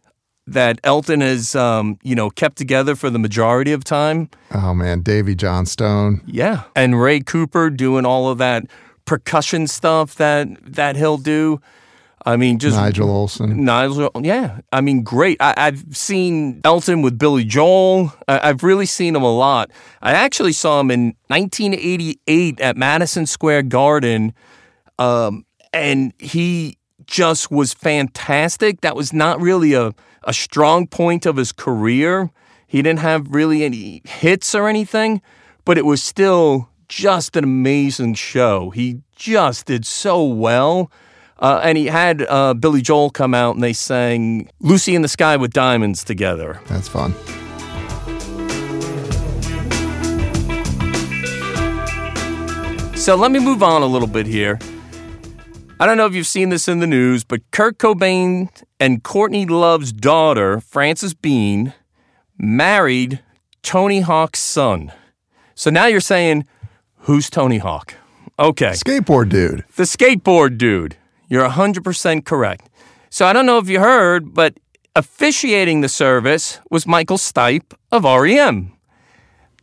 that 0.47 0.81
Elton 0.83 1.21
has, 1.21 1.55
um, 1.55 1.99
you 2.03 2.15
know, 2.15 2.31
kept 2.31 2.57
together 2.57 2.97
for 2.97 3.11
the 3.11 3.19
majority 3.19 3.73
of 3.73 3.85
time. 3.85 4.29
Oh 4.53 4.75
man, 4.75 5.03
Davey 5.03 5.35
Johnstone. 5.35 6.23
Yeah, 6.27 6.65
and 6.75 7.01
Ray 7.01 7.21
Cooper 7.21 7.71
doing 7.71 8.05
all 8.05 8.29
of 8.29 8.39
that 8.39 8.65
percussion 9.05 9.67
stuff 9.67 10.15
that 10.17 10.49
that 10.75 10.97
he'll 10.97 11.19
do. 11.19 11.61
I 12.27 12.37
mean, 12.37 12.59
just 12.59 12.77
Nigel 12.77 13.09
Olsson. 13.09 13.57
Nigel, 13.57 14.11
yeah. 14.21 14.61
I 14.73 14.83
mean, 14.83 15.03
great. 15.03 15.39
I, 15.41 15.55
I've 15.57 15.97
seen 15.97 16.61
Elton 16.65 17.01
with 17.01 17.19
Billy 17.19 17.45
Joel. 17.45 18.13
I, 18.29 18.51
I've 18.51 18.63
really 18.63 18.85
seen 18.85 19.17
him 19.17 19.23
a 19.23 19.35
lot. 19.35 19.71
I 20.03 20.13
actually 20.13 20.53
saw 20.53 20.81
him 20.81 20.91
in 20.91 21.15
1988 21.29 22.61
at 22.61 22.77
Madison 22.77 23.25
Square 23.25 23.63
Garden, 23.65 24.35
um, 24.99 25.47
and 25.73 26.13
he 26.19 26.77
just 27.07 27.51
was 27.51 27.73
fantastic. 27.73 28.83
That 28.83 28.95
was 28.95 29.15
not 29.15 29.41
really 29.41 29.73
a, 29.73 29.95
a 30.25 30.33
strong 30.33 30.87
point 30.87 31.27
of 31.27 31.37
his 31.37 31.53
career. 31.53 32.31
He 32.67 32.83
didn't 32.83 33.00
have 33.00 33.29
really 33.31 33.65
any 33.65 34.03
hits 34.05 34.55
or 34.55 34.69
anything, 34.69 35.23
but 35.65 35.79
it 35.79 35.85
was 35.85 36.03
still 36.03 36.69
just 36.89 37.37
an 37.37 37.45
amazing 37.45 38.15
show. 38.15 38.71
He 38.71 39.00
just 39.17 39.67
did 39.67 39.87
so 39.87 40.25
well. 40.25 40.91
Uh, 41.39 41.61
and 41.65 41.79
he 41.79 41.87
had 41.87 42.27
uh, 42.29 42.53
Billy 42.53 42.83
Joel 42.83 43.11
come 43.11 43.33
out 43.33 43.55
and 43.55 43.65
they 43.65 43.73
sang 43.73 44.50
Lucy 44.61 44.95
in 44.95 45.03
the 45.03 45.09
Sky 45.09 45.37
with 45.37 45.53
Diamonds 45.53 46.05
together. 46.05 46.61
That's 46.67 46.89
fun. 46.89 47.15
So 52.95 53.17
let 53.17 53.31
me 53.31 53.39
move 53.39 53.62
on 53.62 53.81
a 53.81 53.87
little 53.87 54.07
bit 54.07 54.27
here. 54.27 54.59
I 55.81 55.87
don't 55.87 55.97
know 55.97 56.05
if 56.05 56.15
you've 56.15 56.27
seen 56.27 56.51
this 56.51 56.69
in 56.69 56.81
the 56.81 56.87
news, 56.87 57.25
but 57.25 57.41
Kurt 57.53 57.79
Cobain 57.79 58.51
and 58.79 59.03
Courtney 59.03 59.47
Love's 59.47 59.93
daughter, 59.93 60.61
Frances 60.61 61.15
Bean, 61.15 61.73
married 62.37 63.21
Tony 63.63 64.03
Hawk's 64.03 64.41
son. 64.41 64.93
So 65.55 65.71
now 65.71 65.87
you're 65.87 66.01
saying, 66.01 66.45
who's 66.99 67.31
Tony 67.31 67.57
Hawk? 67.57 67.95
Okay. 68.39 68.73
Skateboard 68.73 69.31
dude. 69.31 69.65
The 69.77 69.85
skateboard 69.85 70.59
dude. 70.59 70.99
You're 71.29 71.49
100% 71.49 72.27
correct. 72.27 72.69
So 73.09 73.25
I 73.25 73.33
don't 73.33 73.47
know 73.47 73.57
if 73.57 73.71
you 73.71 73.81
heard, 73.81 74.35
but 74.35 74.61
officiating 74.95 75.81
the 75.81 75.89
service 75.89 76.61
was 76.71 76.87
Michael 76.87 77.17
Stipe 77.17 77.73
of 77.91 78.05
REM. 78.05 78.75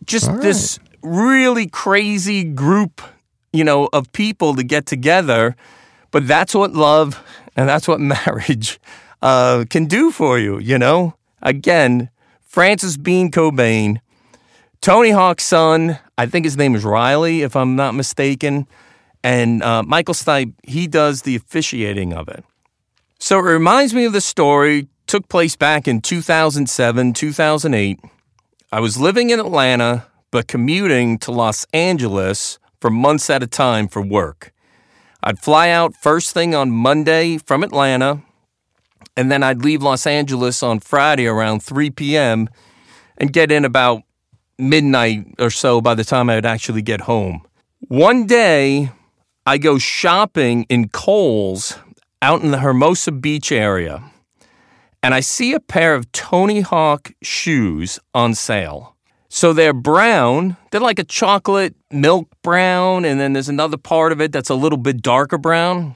Just 0.04 0.32
All 0.32 0.38
this 0.40 0.80
really 1.04 1.68
crazy 1.68 2.44
group, 2.44 3.04
you 3.54 3.64
know, 3.64 3.88
of 3.94 4.12
people 4.14 4.56
to 4.56 4.64
get 4.64 4.88
together. 4.88 5.56
But 6.12 6.28
that's 6.28 6.56
what 6.56 6.74
love 6.74 7.24
and 7.56 7.68
that's 7.68 7.88
what 7.88 8.00
marriage 8.28 8.80
uh, 9.22 9.66
can 9.70 9.86
do 9.86 10.12
for 10.12 10.40
you, 10.40 10.60
you 10.60 10.78
know? 10.78 11.16
Again, 11.42 12.10
Frances 12.42 12.98
Bean 12.98 13.32
Cobain, 13.32 14.00
Tony 14.82 15.12
Hawk's 15.12 15.44
son, 15.44 16.00
I 16.18 16.26
think 16.26 16.46
his 16.46 16.58
name 16.58 16.76
is 16.76 16.84
Riley, 16.84 17.42
if 17.42 17.56
I'm 17.56 17.76
not 17.76 17.94
mistaken. 17.94 18.68
And 19.24 19.62
uh, 19.62 19.84
Michael 19.84 20.14
Stipe, 20.14 20.54
he 20.64 20.88
does 20.88 21.24
the 21.24 21.36
officiating 21.36 22.14
of 22.14 22.28
it. 22.28 22.44
So 23.20 23.40
it 23.40 23.44
reminds 23.44 23.94
me 23.94 24.06
of 24.06 24.14
the 24.14 24.22
story, 24.22 24.88
took 25.08 25.28
place 25.28 25.56
back 25.56 25.88
in 25.88 26.02
2007, 26.02 27.14
2008. 27.14 28.00
I 28.72 28.80
was 28.80 29.00
living 29.00 29.30
in 29.30 29.40
Atlanta, 29.40 30.08
but 30.32 30.48
commuting 30.48 31.18
to 31.20 31.32
Los 31.32 31.66
Angeles 31.74 32.60
for 32.80 32.90
months 32.90 33.30
at 33.30 33.42
a 33.42 33.48
time 33.48 33.88
for 33.88 34.02
work. 34.02 34.52
I'd 35.24 35.40
fly 35.40 35.70
out 35.70 35.96
first 35.96 36.34
thing 36.34 36.54
on 36.54 36.72
Monday 36.72 37.38
from 37.38 37.64
Atlanta, 37.64 38.22
and 39.16 39.32
then 39.32 39.44
I'd 39.44 39.64
leave 39.64 39.82
Los 39.82 40.06
Angeles 40.06 40.62
on 40.62 40.80
Friday 40.80 41.26
around 41.26 41.64
3 41.64 41.90
p.m. 41.92 42.50
and 43.18 43.34
get 43.34 43.52
in 43.52 43.66
about 43.66 44.04
midnight 44.60 45.26
or 45.40 45.50
so 45.50 45.82
by 45.82 45.96
the 45.96 46.04
time 46.04 46.30
I 46.30 46.36
would 46.36 46.46
actually 46.46 46.82
get 46.82 47.02
home. 47.02 47.42
One 47.80 48.26
day, 48.26 48.92
I 49.46 49.58
go 49.58 49.78
shopping 49.78 50.66
in 50.70 50.90
Kohl's 50.90 51.78
out 52.22 52.42
in 52.42 52.52
the 52.52 52.60
Hermosa 52.60 53.12
Beach 53.12 53.52
area, 53.52 54.04
and 55.02 55.14
I 55.14 55.22
see 55.22 55.54
a 55.54 55.60
pair 55.60 55.96
of 55.96 56.12
Tony 56.12 56.62
Hawk 56.62 57.12
shoes 57.22 58.00
on 58.14 58.36
sale. 58.36 58.97
So 59.30 59.52
they're 59.54 59.74
brown, 59.74 60.56
they're 60.72 60.82
like 60.82 61.00
a 61.00 61.04
chocolate 61.04 61.76
milk 61.92 62.30
brown, 62.44 63.04
and 63.04 63.20
then 63.20 63.34
there's 63.34 63.50
another 63.50 63.78
part 63.78 64.12
of 64.12 64.22
it 64.22 64.32
that's 64.32 64.50
a 64.50 64.56
little 64.56 64.78
bit 64.78 65.02
darker 65.02 65.38
brown. 65.38 65.96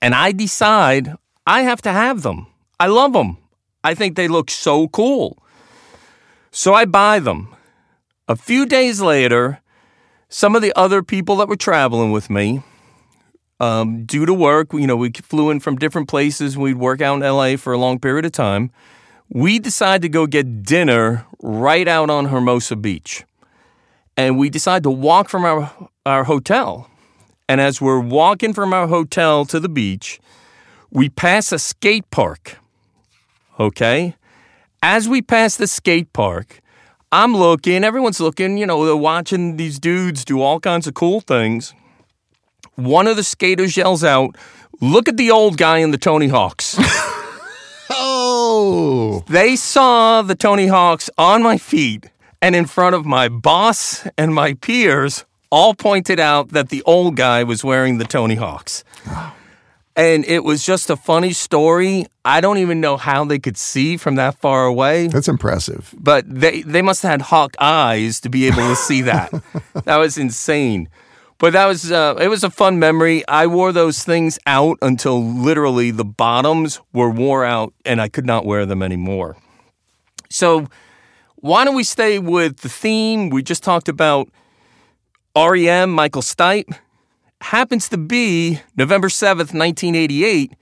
And 0.00 0.14
I 0.14 0.32
decide 0.32 1.14
I 1.46 1.62
have 1.62 1.82
to 1.82 1.92
have 1.92 2.22
them. 2.22 2.46
I 2.80 2.88
love 2.88 3.12
them. 3.12 3.38
I 3.84 3.94
think 3.94 4.16
they 4.16 4.28
look 4.28 4.50
so 4.50 4.88
cool. 4.88 5.42
So 6.50 6.74
I 6.74 6.84
buy 6.84 7.20
them. 7.20 7.54
A 8.28 8.36
few 8.36 8.66
days 8.66 9.00
later, 9.00 9.60
some 10.28 10.56
of 10.56 10.62
the 10.62 10.72
other 10.76 11.02
people 11.02 11.36
that 11.36 11.48
were 11.48 11.56
traveling 11.56 12.10
with 12.10 12.30
me, 12.30 12.62
um, 13.60 14.04
due 14.04 14.26
to 14.26 14.34
work, 14.34 14.72
you 14.72 14.86
know, 14.86 14.96
we 14.96 15.10
flew 15.10 15.50
in 15.50 15.60
from 15.60 15.76
different 15.76 16.08
places. 16.08 16.58
We'd 16.58 16.76
work 16.76 17.00
out 17.00 17.14
in 17.14 17.20
LA 17.20 17.56
for 17.56 17.72
a 17.72 17.78
long 17.78 18.00
period 18.00 18.24
of 18.24 18.32
time. 18.32 18.72
We 19.34 19.58
decide 19.58 20.02
to 20.02 20.10
go 20.10 20.26
get 20.26 20.62
dinner 20.62 21.24
right 21.40 21.88
out 21.88 22.10
on 22.10 22.26
Hermosa 22.26 22.76
Beach. 22.76 23.24
And 24.14 24.38
we 24.38 24.50
decide 24.50 24.82
to 24.82 24.90
walk 24.90 25.30
from 25.30 25.46
our, 25.46 25.72
our 26.04 26.24
hotel. 26.24 26.90
And 27.48 27.58
as 27.58 27.80
we're 27.80 27.98
walking 27.98 28.52
from 28.52 28.74
our 28.74 28.86
hotel 28.86 29.46
to 29.46 29.58
the 29.58 29.70
beach, 29.70 30.20
we 30.90 31.08
pass 31.08 31.50
a 31.50 31.58
skate 31.58 32.10
park. 32.10 32.58
Okay? 33.58 34.16
As 34.82 35.08
we 35.08 35.22
pass 35.22 35.56
the 35.56 35.66
skate 35.66 36.12
park, 36.12 36.60
I'm 37.10 37.34
looking, 37.34 37.84
everyone's 37.84 38.20
looking, 38.20 38.58
you 38.58 38.66
know, 38.66 38.84
they're 38.84 38.94
watching 38.94 39.56
these 39.56 39.78
dudes 39.78 40.26
do 40.26 40.42
all 40.42 40.60
kinds 40.60 40.86
of 40.86 40.92
cool 40.92 41.22
things. 41.22 41.72
One 42.74 43.06
of 43.06 43.16
the 43.16 43.24
skaters 43.24 43.78
yells 43.78 44.04
out, 44.04 44.36
Look 44.82 45.08
at 45.08 45.16
the 45.16 45.30
old 45.30 45.58
guy 45.58 45.78
in 45.78 45.90
the 45.90 45.96
Tony 45.96 46.28
Hawks. 46.28 46.76
Oh, 48.54 49.24
they 49.28 49.56
saw 49.56 50.20
the 50.20 50.34
Tony 50.34 50.66
Hawks 50.66 51.08
on 51.16 51.42
my 51.42 51.56
feet 51.56 52.10
and 52.42 52.54
in 52.54 52.66
front 52.66 52.94
of 52.94 53.06
my 53.06 53.30
boss 53.30 54.06
and 54.18 54.34
my 54.34 54.52
peers, 54.52 55.24
all 55.50 55.72
pointed 55.74 56.20
out 56.20 56.50
that 56.50 56.68
the 56.68 56.82
old 56.82 57.16
guy 57.16 57.44
was 57.44 57.64
wearing 57.64 57.96
the 57.96 58.04
Tony 58.04 58.34
Hawks. 58.34 58.84
And 59.96 60.26
it 60.26 60.44
was 60.44 60.66
just 60.66 60.90
a 60.90 60.96
funny 60.96 61.32
story. 61.32 62.04
I 62.26 62.42
don't 62.42 62.58
even 62.58 62.78
know 62.78 62.98
how 62.98 63.24
they 63.24 63.38
could 63.38 63.56
see 63.56 63.96
from 63.96 64.16
that 64.16 64.38
far 64.38 64.66
away, 64.66 65.06
that's 65.06 65.28
impressive. 65.28 65.94
but 65.98 66.26
they, 66.28 66.60
they 66.60 66.82
must 66.82 67.02
have 67.04 67.10
had 67.10 67.22
hawk 67.22 67.56
eyes 67.58 68.20
to 68.20 68.28
be 68.28 68.46
able 68.48 68.68
to 68.68 68.76
see 68.76 69.00
that. 69.00 69.32
that 69.84 69.96
was 69.96 70.18
insane. 70.18 70.90
But 71.42 71.54
that 71.54 71.66
was 71.66 71.90
uh, 71.90 72.14
it 72.20 72.28
was 72.28 72.44
a 72.44 72.50
fun 72.50 72.78
memory. 72.78 73.26
I 73.26 73.48
wore 73.48 73.72
those 73.72 74.04
things 74.04 74.38
out 74.46 74.78
until 74.80 75.20
literally 75.20 75.90
the 75.90 76.04
bottoms 76.04 76.80
were 76.92 77.10
wore 77.10 77.44
out 77.44 77.74
and 77.84 78.00
I 78.00 78.08
could 78.08 78.24
not 78.24 78.46
wear 78.46 78.64
them 78.64 78.80
anymore. 78.80 79.36
So 80.30 80.68
why 81.34 81.64
don't 81.64 81.74
we 81.74 81.82
stay 81.82 82.20
with 82.20 82.58
the 82.58 82.68
theme? 82.68 83.28
We 83.28 83.42
just 83.42 83.64
talked 83.64 83.88
about 83.88 84.28
REM, 85.36 85.90
Michael 85.90 86.22
Stipe. 86.22 86.72
Happens 87.40 87.88
to 87.88 87.98
be 87.98 88.60
November 88.76 89.08
7th, 89.08 89.52
1988, 89.52 90.52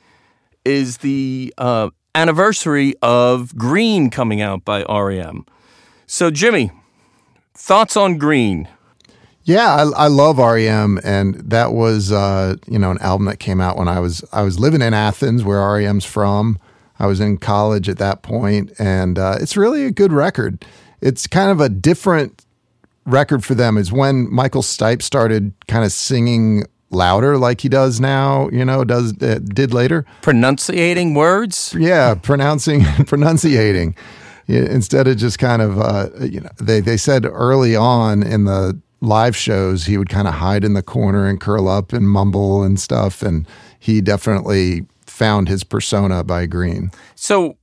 is 0.64 0.98
the 0.98 1.52
uh, 1.58 1.90
anniversary 2.14 2.94
of 3.02 3.54
Green 3.54 4.08
coming 4.08 4.40
out 4.40 4.64
by 4.64 4.82
REM. 4.84 5.44
So, 6.06 6.30
Jimmy, 6.30 6.70
thoughts 7.52 7.98
on 7.98 8.16
Green? 8.16 8.66
Yeah, 9.50 9.74
I, 9.74 10.04
I 10.04 10.06
love 10.06 10.38
REM, 10.38 11.00
and 11.02 11.34
that 11.50 11.72
was 11.72 12.12
uh, 12.12 12.54
you 12.68 12.78
know 12.78 12.92
an 12.92 12.98
album 12.98 13.26
that 13.26 13.40
came 13.40 13.60
out 13.60 13.76
when 13.76 13.88
I 13.88 13.98
was 13.98 14.24
I 14.32 14.42
was 14.42 14.60
living 14.60 14.80
in 14.80 14.94
Athens, 14.94 15.42
where 15.42 15.58
REM's 15.58 16.04
from. 16.04 16.56
I 17.00 17.06
was 17.06 17.18
in 17.18 17.36
college 17.36 17.88
at 17.88 17.98
that 17.98 18.22
point, 18.22 18.70
and 18.78 19.18
uh, 19.18 19.38
it's 19.40 19.56
really 19.56 19.84
a 19.86 19.90
good 19.90 20.12
record. 20.12 20.64
It's 21.00 21.26
kind 21.26 21.50
of 21.50 21.60
a 21.60 21.68
different 21.68 22.44
record 23.06 23.44
for 23.44 23.56
them. 23.56 23.76
Is 23.76 23.90
when 23.90 24.32
Michael 24.32 24.62
Stipe 24.62 25.02
started 25.02 25.52
kind 25.66 25.84
of 25.84 25.90
singing 25.90 26.62
louder, 26.90 27.36
like 27.36 27.60
he 27.60 27.68
does 27.68 27.98
now. 27.98 28.48
You 28.50 28.64
know, 28.64 28.84
does 28.84 29.20
uh, 29.20 29.40
did 29.42 29.74
later. 29.74 30.06
Pronunciating 30.22 31.14
words? 31.14 31.74
Yeah, 31.76 32.14
pronouncing, 32.14 32.84
pronunciating, 33.06 33.96
instead 34.46 35.08
of 35.08 35.16
just 35.16 35.40
kind 35.40 35.60
of, 35.60 35.80
uh, 35.80 36.10
you 36.20 36.40
know, 36.40 36.50
they 36.60 36.78
they 36.78 36.96
said 36.96 37.26
early 37.26 37.74
on 37.74 38.22
in 38.22 38.44
the 38.44 38.80
live 39.00 39.36
shows 39.36 39.86
he 39.86 39.96
would 39.96 40.08
kind 40.08 40.28
of 40.28 40.34
hide 40.34 40.64
in 40.64 40.74
the 40.74 40.82
corner 40.82 41.26
and 41.26 41.40
curl 41.40 41.68
up 41.68 41.92
and 41.92 42.08
mumble 42.08 42.62
and 42.62 42.78
stuff, 42.78 43.22
and 43.22 43.46
he 43.78 44.00
definitely 44.00 44.86
found 45.06 45.48
his 45.48 45.64
persona 45.64 46.22
by 46.24 46.46
Green. 46.46 46.90
So, 47.14 47.56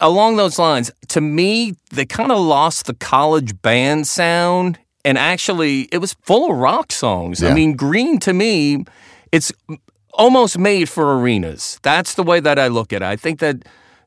along 0.00 0.36
those 0.36 0.58
lines, 0.58 0.90
to 1.08 1.20
me, 1.20 1.74
they 1.92 2.04
kind 2.04 2.30
of 2.32 2.38
lost 2.40 2.86
the 2.86 2.94
college 2.94 3.60
band 3.62 4.06
sound, 4.06 4.78
and 5.04 5.16
actually, 5.18 5.82
it 5.92 5.98
was 5.98 6.14
full 6.22 6.50
of 6.50 6.56
rock 6.58 6.92
songs. 6.92 7.42
I 7.42 7.48
mean, 7.54 7.74
Green 7.74 8.18
to 8.20 8.32
me, 8.32 8.84
it's 9.32 9.50
almost 10.14 10.58
made 10.58 10.88
for 10.90 11.18
arenas. 11.18 11.78
That's 11.82 12.14
the 12.14 12.22
way 12.22 12.38
that 12.40 12.58
I 12.58 12.68
look 12.68 12.92
at 12.92 13.00
it. 13.02 13.06
I 13.06 13.16
think 13.16 13.38
that 13.40 13.56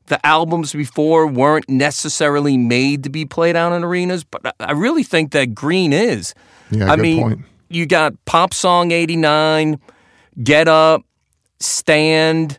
the 0.06 0.24
albums 0.24 0.72
before 0.72 1.26
weren't 1.26 1.68
necessarily 1.68 2.56
made 2.56 3.02
to 3.02 3.10
be 3.10 3.24
played 3.24 3.56
out 3.56 3.72
in 3.72 3.82
arenas, 3.82 4.22
but 4.22 4.46
I- 4.46 4.52
I 4.66 4.72
really 4.72 5.02
think 5.02 5.32
that 5.32 5.52
Green 5.54 5.92
is. 5.92 6.32
Yeah, 6.70 6.90
I 6.90 6.96
good 6.96 7.02
mean, 7.02 7.22
point. 7.22 7.40
you 7.68 7.86
got 7.86 8.12
Pop 8.24 8.52
Song 8.52 8.90
89, 8.92 9.78
Get 10.42 10.68
Up, 10.68 11.02
Stand. 11.60 12.58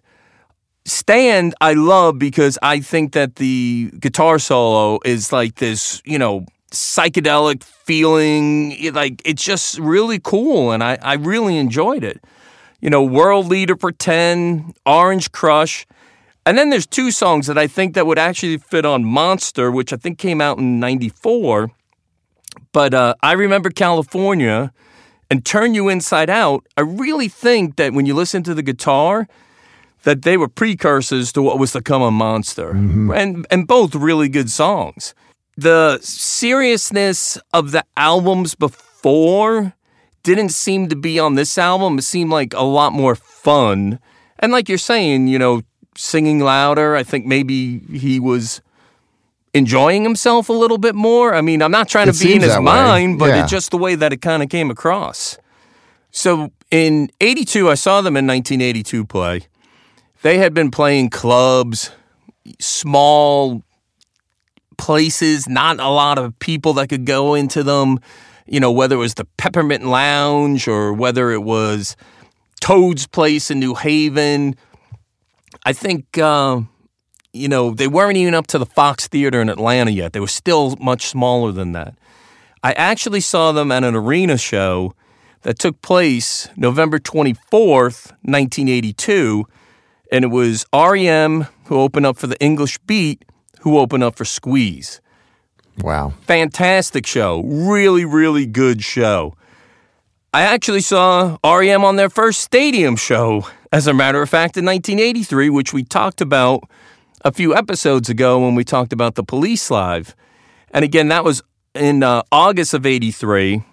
Stand, 0.86 1.54
I 1.60 1.74
love 1.74 2.18
because 2.18 2.58
I 2.62 2.80
think 2.80 3.12
that 3.12 3.36
the 3.36 3.92
guitar 4.00 4.40
solo 4.40 5.00
is 5.04 5.34
like 5.34 5.56
this, 5.56 6.02
you 6.06 6.18
know, 6.18 6.46
psychedelic 6.72 7.64
feeling. 7.64 8.94
Like, 8.94 9.22
it's 9.26 9.44
just 9.44 9.80
really 9.80 10.20
cool. 10.20 10.72
And 10.72 10.82
I, 10.84 10.98
I 11.02 11.16
really 11.16 11.58
enjoyed 11.58 12.04
it. 12.04 12.24
You 12.80 12.90
know, 12.90 13.04
World 13.04 13.48
Leader 13.48 13.76
Pretend, 13.76 14.76
Orange 14.86 15.32
Crush. 15.32 15.86
And 16.46 16.58
then 16.58 16.70
there's 16.70 16.88
two 16.88 17.12
songs 17.12 17.48
that 17.48 17.58
I 17.58 17.68
think 17.68 17.94
that 17.96 18.08
would 18.08 18.20
actually 18.20 18.58
fit 18.58 18.86
on 18.86 19.04
Monster, 19.04 19.70
which 19.72 19.92
I 19.92 19.98
think 19.98 20.18
came 20.18 20.40
out 20.40 20.58
in 20.58 20.80
94. 20.80 21.70
But 22.78 22.94
uh, 22.94 23.16
I 23.24 23.32
remember 23.32 23.72
California 23.72 24.72
and 25.32 25.44
Turn 25.44 25.74
You 25.74 25.90
Inside 25.90 26.30
Out. 26.30 26.68
I 26.78 26.82
really 26.82 27.28
think 27.28 27.76
that 27.78 27.94
when 27.94 28.06
you 28.06 28.14
listen 28.14 28.44
to 28.44 28.54
the 28.54 28.62
guitar, 28.62 29.28
that 30.04 30.22
they 30.22 30.38
were 30.38 30.48
precursors 30.48 31.32
to 31.32 31.42
what 31.42 31.58
was 31.58 31.72
to 31.72 31.82
come 31.82 32.04
on 32.04 32.14
Monster, 32.14 32.70
and 32.70 33.48
and 33.50 33.66
both 33.66 33.96
really 33.96 34.30
good 34.30 34.52
songs. 34.52 35.16
The 35.56 35.98
seriousness 36.04 37.40
of 37.52 37.72
the 37.72 37.84
albums 37.98 38.54
before 38.54 39.74
didn't 40.22 40.50
seem 40.50 40.88
to 40.90 40.96
be 40.96 41.18
on 41.18 41.34
this 41.34 41.58
album. 41.58 41.98
It 41.98 42.04
seemed 42.04 42.30
like 42.30 42.54
a 42.54 42.62
lot 42.62 42.94
more 42.94 43.16
fun, 43.16 43.98
and 44.38 44.52
like 44.52 44.70
you're 44.70 44.78
saying, 44.78 45.30
you 45.30 45.40
know, 45.40 45.64
singing 45.96 46.42
louder. 46.42 46.96
I 46.96 47.02
think 47.02 47.26
maybe 47.26 47.80
he 47.80 48.20
was 48.20 48.62
enjoying 49.54 50.04
himself 50.04 50.50
a 50.50 50.54
little 50.54 50.78
bit 50.78 50.96
more. 50.96 51.34
I 51.34 51.42
mean, 51.42 51.62
I'm 51.62 51.72
not 51.72 51.88
trying 51.90 52.10
It 52.10 52.14
to 52.16 52.24
be 52.26 52.36
in 52.36 52.42
his 52.42 52.52
that 52.52 52.60
way. 52.60 52.66
mind, 52.66 53.20
but 53.20 53.30
Yeah. 53.30 53.42
it's 53.44 53.52
just 53.52 53.72
the 53.72 53.78
way 53.78 53.96
that 53.96 54.14
it 54.14 54.22
kind 54.22 54.44
of 54.44 54.50
came 54.50 54.70
across. 54.70 55.38
So 56.12 56.52
in 56.72 57.10
82, 57.22 57.70
I 57.70 57.76
saw 57.76 58.02
them 58.02 58.16
in 58.18 58.26
1982 58.28 59.06
play. 59.06 59.42
They 60.22 60.38
had 60.38 60.54
been 60.54 60.72
playing 60.72 61.10
clubs, 61.12 61.92
small 62.60 63.62
places, 64.78 65.48
not 65.48 65.80
a 65.80 65.90
lot 65.90 66.18
of 66.18 66.38
people 66.40 66.74
that 66.74 66.88
could 66.90 67.06
go 67.06 67.34
into 67.34 67.64
them. 67.64 68.00
You 68.46 68.60
know, 68.60 68.72
whether 68.72 68.96
it 68.96 69.00
was 69.00 69.16
the 69.16 69.26
Peppermint 69.38 69.86
Lounge 69.86 70.68
or 70.68 70.94
whether 70.94 71.32
it 71.32 71.44
was 71.44 71.96
Toad's 72.62 73.06
Place 73.08 73.52
in 73.52 73.60
New 73.60 73.76
Haven. 73.76 74.56
I 75.66 75.74
think, 75.74 76.18
uh, 76.18 76.62
you 77.38 77.48
know, 77.48 77.72
they 77.72 77.88
weren't 77.88 78.18
even 78.18 78.34
up 78.34 78.48
to 78.48 78.58
the 78.58 78.66
Fox 78.66 79.08
Theater 79.08 79.42
in 79.42 79.50
Atlanta 79.50 79.92
yet. 79.92 80.14
They 80.14 80.20
were 80.20 80.28
still 80.28 80.76
much 80.78 81.08
smaller 81.08 81.52
than 81.52 81.72
that. 81.74 81.96
I 82.64 82.74
actually 82.74 83.22
saw 83.22 83.52
them 83.52 83.72
at 83.72 83.84
an 83.84 83.96
arena 83.96 84.38
show 84.38 84.94
that 85.44 85.60
took 85.60 85.82
place 85.82 86.50
November 86.58 87.00
24th, 87.00 88.12
1982. 88.24 89.46
And 90.12 90.26
it 90.26 90.30
was 90.30 90.66
REM 90.74 91.48
who 91.66 91.80
opened 91.80 92.06
up 92.06 92.18
for 92.18 92.28
the 92.28 92.40
English 92.42 92.78
Beat, 92.80 93.24
who 93.62 93.78
opened 93.78 94.04
up 94.04 94.16
for 94.16 94.26
Squeeze. 94.26 95.02
Wow. 95.82 96.14
Fantastic 96.22 97.06
show. 97.06 97.44
Really, 97.44 98.06
really 98.06 98.46
good 98.46 98.84
show. 98.84 99.36
I 100.34 100.42
actually 100.42 100.82
saw 100.82 101.38
REM 101.44 101.84
on 101.84 101.96
their 101.96 102.10
first 102.10 102.42
stadium 102.42 102.96
show, 102.96 103.48
as 103.72 103.88
a 103.88 103.94
matter 103.94 104.22
of 104.22 104.30
fact, 104.30 104.58
in 104.58 104.66
1983, 104.66 105.50
which 105.50 105.74
we 105.74 105.84
talked 105.84 106.22
about 106.22 106.64
a 107.24 107.32
few 107.32 107.56
episodes 107.56 108.10
ago 108.10 108.40
when 108.40 108.56
we 108.56 108.64
talked 108.64 108.94
about 108.94 109.16
the 109.16 109.24
police 109.24 109.70
live. 109.72 110.16
And 110.72 110.84
again, 110.84 111.08
that 111.10 111.24
was 111.24 111.42
in 111.74 112.04
uh, 112.04 112.24
August 112.32 112.74
of 112.74 112.86
83. 112.86 113.64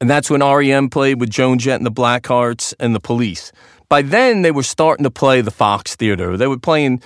And 0.00 0.10
that's 0.10 0.28
when 0.28 0.40
REM 0.40 0.90
played 0.90 1.20
with 1.20 1.30
Joan 1.30 1.58
Jett 1.58 1.76
and 1.76 1.86
the 1.86 1.92
Blackhearts 1.92 2.74
and 2.80 2.94
the 2.94 3.00
police. 3.00 3.52
By 3.88 4.02
then, 4.02 4.42
they 4.42 4.50
were 4.50 4.62
starting 4.62 5.04
to 5.04 5.10
play 5.10 5.40
the 5.40 5.50
Fox 5.50 5.94
Theater. 5.94 6.36
They 6.36 6.46
were 6.46 6.58
playing 6.58 7.02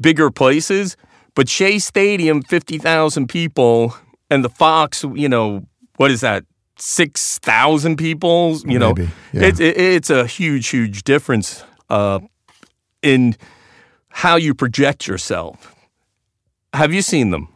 bigger 0.00 0.30
places, 0.30 0.96
but 1.34 1.48
Shea 1.48 1.78
Stadium, 1.78 2.42
50,000 2.42 3.28
people, 3.28 3.94
and 4.30 4.44
the 4.44 4.48
Fox, 4.48 5.04
you 5.14 5.28
know, 5.28 5.66
what 5.96 6.10
is 6.10 6.22
that? 6.22 6.44
6,000 6.78 7.96
people, 7.96 8.58
you 8.66 8.78
know, 8.78 8.94
yeah. 8.96 9.06
it's 9.32 9.60
it, 9.60 9.76
it's 9.76 10.10
a 10.10 10.26
huge, 10.26 10.68
huge 10.68 11.04
difference 11.04 11.62
uh, 11.90 12.18
in 13.02 13.36
how 14.12 14.36
you 14.36 14.54
project 14.54 15.06
yourself. 15.06 15.74
Have 16.72 16.92
you 16.92 17.02
seen 17.02 17.30
them? 17.30 17.48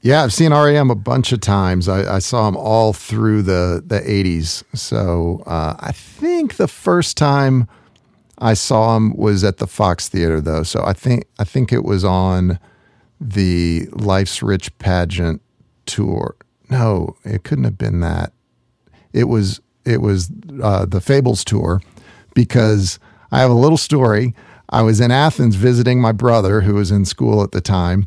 Yeah, 0.00 0.22
I've 0.22 0.34
seen 0.34 0.52
REM 0.52 0.90
a 0.90 0.94
bunch 0.94 1.32
of 1.32 1.40
times. 1.40 1.88
I, 1.88 2.16
I 2.16 2.18
saw 2.18 2.44
them 2.44 2.56
all 2.56 2.92
through 2.92 3.42
the 3.42 3.82
the 3.84 4.00
'80s. 4.00 4.62
So 4.76 5.42
uh, 5.46 5.76
I 5.80 5.92
think 5.92 6.56
the 6.56 6.68
first 6.68 7.16
time 7.16 7.66
I 8.38 8.52
saw 8.52 8.94
them 8.94 9.16
was 9.16 9.44
at 9.44 9.58
the 9.58 9.66
Fox 9.66 10.08
Theater, 10.08 10.40
though. 10.40 10.62
So 10.62 10.84
I 10.84 10.92
think 10.92 11.24
I 11.38 11.44
think 11.44 11.72
it 11.72 11.84
was 11.84 12.04
on 12.04 12.58
the 13.18 13.88
Life's 13.92 14.42
Rich 14.42 14.76
pageant 14.78 15.40
tour. 15.86 16.36
No, 16.68 17.16
it 17.24 17.44
couldn't 17.44 17.64
have 17.64 17.78
been 17.78 18.00
that. 18.00 18.32
It 19.14 19.24
was 19.24 19.60
it 19.86 20.02
was 20.02 20.30
uh, 20.62 20.84
the 20.84 21.00
Fables 21.00 21.44
tour 21.44 21.80
because 22.34 22.98
I 23.32 23.40
have 23.40 23.50
a 23.50 23.54
little 23.54 23.78
story. 23.78 24.34
I 24.70 24.82
was 24.82 25.00
in 25.00 25.10
Athens 25.10 25.56
visiting 25.56 26.00
my 26.00 26.12
brother 26.12 26.62
who 26.62 26.74
was 26.74 26.90
in 26.90 27.04
school 27.04 27.42
at 27.42 27.52
the 27.52 27.60
time, 27.60 28.06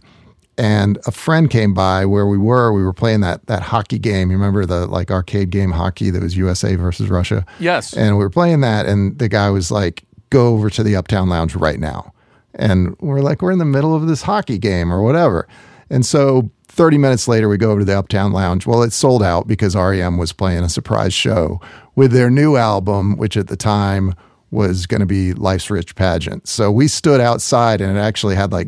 and 0.57 0.97
a 1.05 1.11
friend 1.11 1.49
came 1.49 1.73
by 1.73 2.05
where 2.05 2.25
we 2.25 2.37
were. 2.37 2.73
We 2.73 2.83
were 2.83 2.93
playing 2.93 3.21
that 3.21 3.45
that 3.47 3.61
hockey 3.61 3.99
game. 3.99 4.31
You 4.31 4.37
remember 4.37 4.65
the 4.65 4.87
like 4.87 5.11
arcade 5.11 5.49
game 5.49 5.71
hockey 5.71 6.09
that 6.09 6.21
was 6.21 6.35
USA 6.35 6.75
versus 6.75 7.09
Russia? 7.09 7.45
Yes. 7.59 7.93
And 7.93 8.17
we 8.17 8.23
were 8.23 8.29
playing 8.29 8.61
that, 8.61 8.85
and 8.85 9.17
the 9.19 9.29
guy 9.29 9.49
was 9.49 9.71
like, 9.71 10.03
"Go 10.29 10.47
over 10.47 10.69
to 10.71 10.83
the 10.83 10.95
Uptown 10.95 11.29
Lounge 11.29 11.55
right 11.55 11.79
now." 11.79 12.13
And 12.55 12.95
we're 12.99 13.21
like, 13.21 13.41
"We're 13.41 13.51
in 13.51 13.59
the 13.59 13.65
middle 13.65 13.95
of 13.95 14.07
this 14.07 14.23
hockey 14.23 14.57
game 14.57 14.91
or 14.91 15.03
whatever." 15.03 15.47
And 15.89 16.05
so 16.05 16.49
30 16.67 16.97
minutes 16.97 17.27
later, 17.27 17.47
we 17.49 17.57
go 17.57 17.71
over 17.71 17.79
to 17.79 17.85
the 17.85 17.97
Uptown 17.97 18.31
Lounge. 18.33 18.67
Well, 18.67 18.83
it 18.83 18.93
sold 18.93 19.23
out 19.23 19.47
because 19.47 19.75
REM 19.75 20.17
was 20.17 20.33
playing 20.33 20.63
a 20.63 20.69
surprise 20.69 21.13
show 21.13 21.61
with 21.95 22.11
their 22.11 22.29
new 22.29 22.55
album, 22.55 23.17
which 23.17 23.37
at 23.37 23.47
the 23.47 23.55
time 23.55 24.13
was 24.51 24.85
going 24.85 25.01
to 25.01 25.05
be 25.05 25.33
Life's 25.33 25.69
Rich 25.69 25.95
Pageant. 25.95 26.47
So 26.47 26.71
we 26.71 26.87
stood 26.87 27.19
outside, 27.19 27.81
and 27.81 27.95
it 27.95 27.99
actually 27.99 28.35
had 28.35 28.51
like 28.51 28.67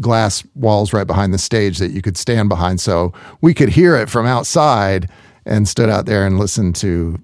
glass 0.00 0.44
walls 0.54 0.92
right 0.92 1.06
behind 1.06 1.32
the 1.32 1.38
stage 1.38 1.78
that 1.78 1.92
you 1.92 2.02
could 2.02 2.16
stand 2.16 2.48
behind. 2.48 2.80
So 2.80 3.12
we 3.40 3.54
could 3.54 3.68
hear 3.68 3.96
it 3.96 4.10
from 4.10 4.26
outside 4.26 5.08
and 5.46 5.68
stood 5.68 5.88
out 5.88 6.06
there 6.06 6.26
and 6.26 6.38
listened 6.38 6.76
to 6.76 7.18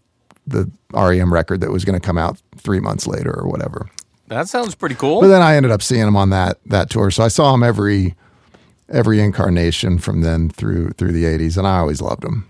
the 0.46 0.70
REM 0.92 1.32
record 1.32 1.60
that 1.60 1.70
was 1.70 1.84
going 1.84 1.98
to 1.98 2.04
come 2.04 2.18
out 2.18 2.40
three 2.56 2.80
months 2.80 3.06
later 3.06 3.32
or 3.36 3.48
whatever. 3.48 3.90
That 4.28 4.48
sounds 4.48 4.74
pretty 4.74 4.94
cool. 4.94 5.20
But 5.20 5.28
then 5.28 5.42
I 5.42 5.56
ended 5.56 5.72
up 5.72 5.82
seeing 5.82 6.06
him 6.06 6.16
on 6.16 6.30
that 6.30 6.58
that 6.66 6.90
tour. 6.90 7.10
So 7.10 7.24
I 7.24 7.28
saw 7.28 7.54
him 7.54 7.62
every 7.62 8.14
every 8.88 9.20
incarnation 9.20 9.98
from 9.98 10.22
then 10.22 10.48
through 10.48 10.90
through 10.90 11.12
the 11.12 11.24
80s 11.24 11.56
and 11.56 11.66
I 11.66 11.78
always 11.78 12.00
loved 12.00 12.24
him. 12.24 12.46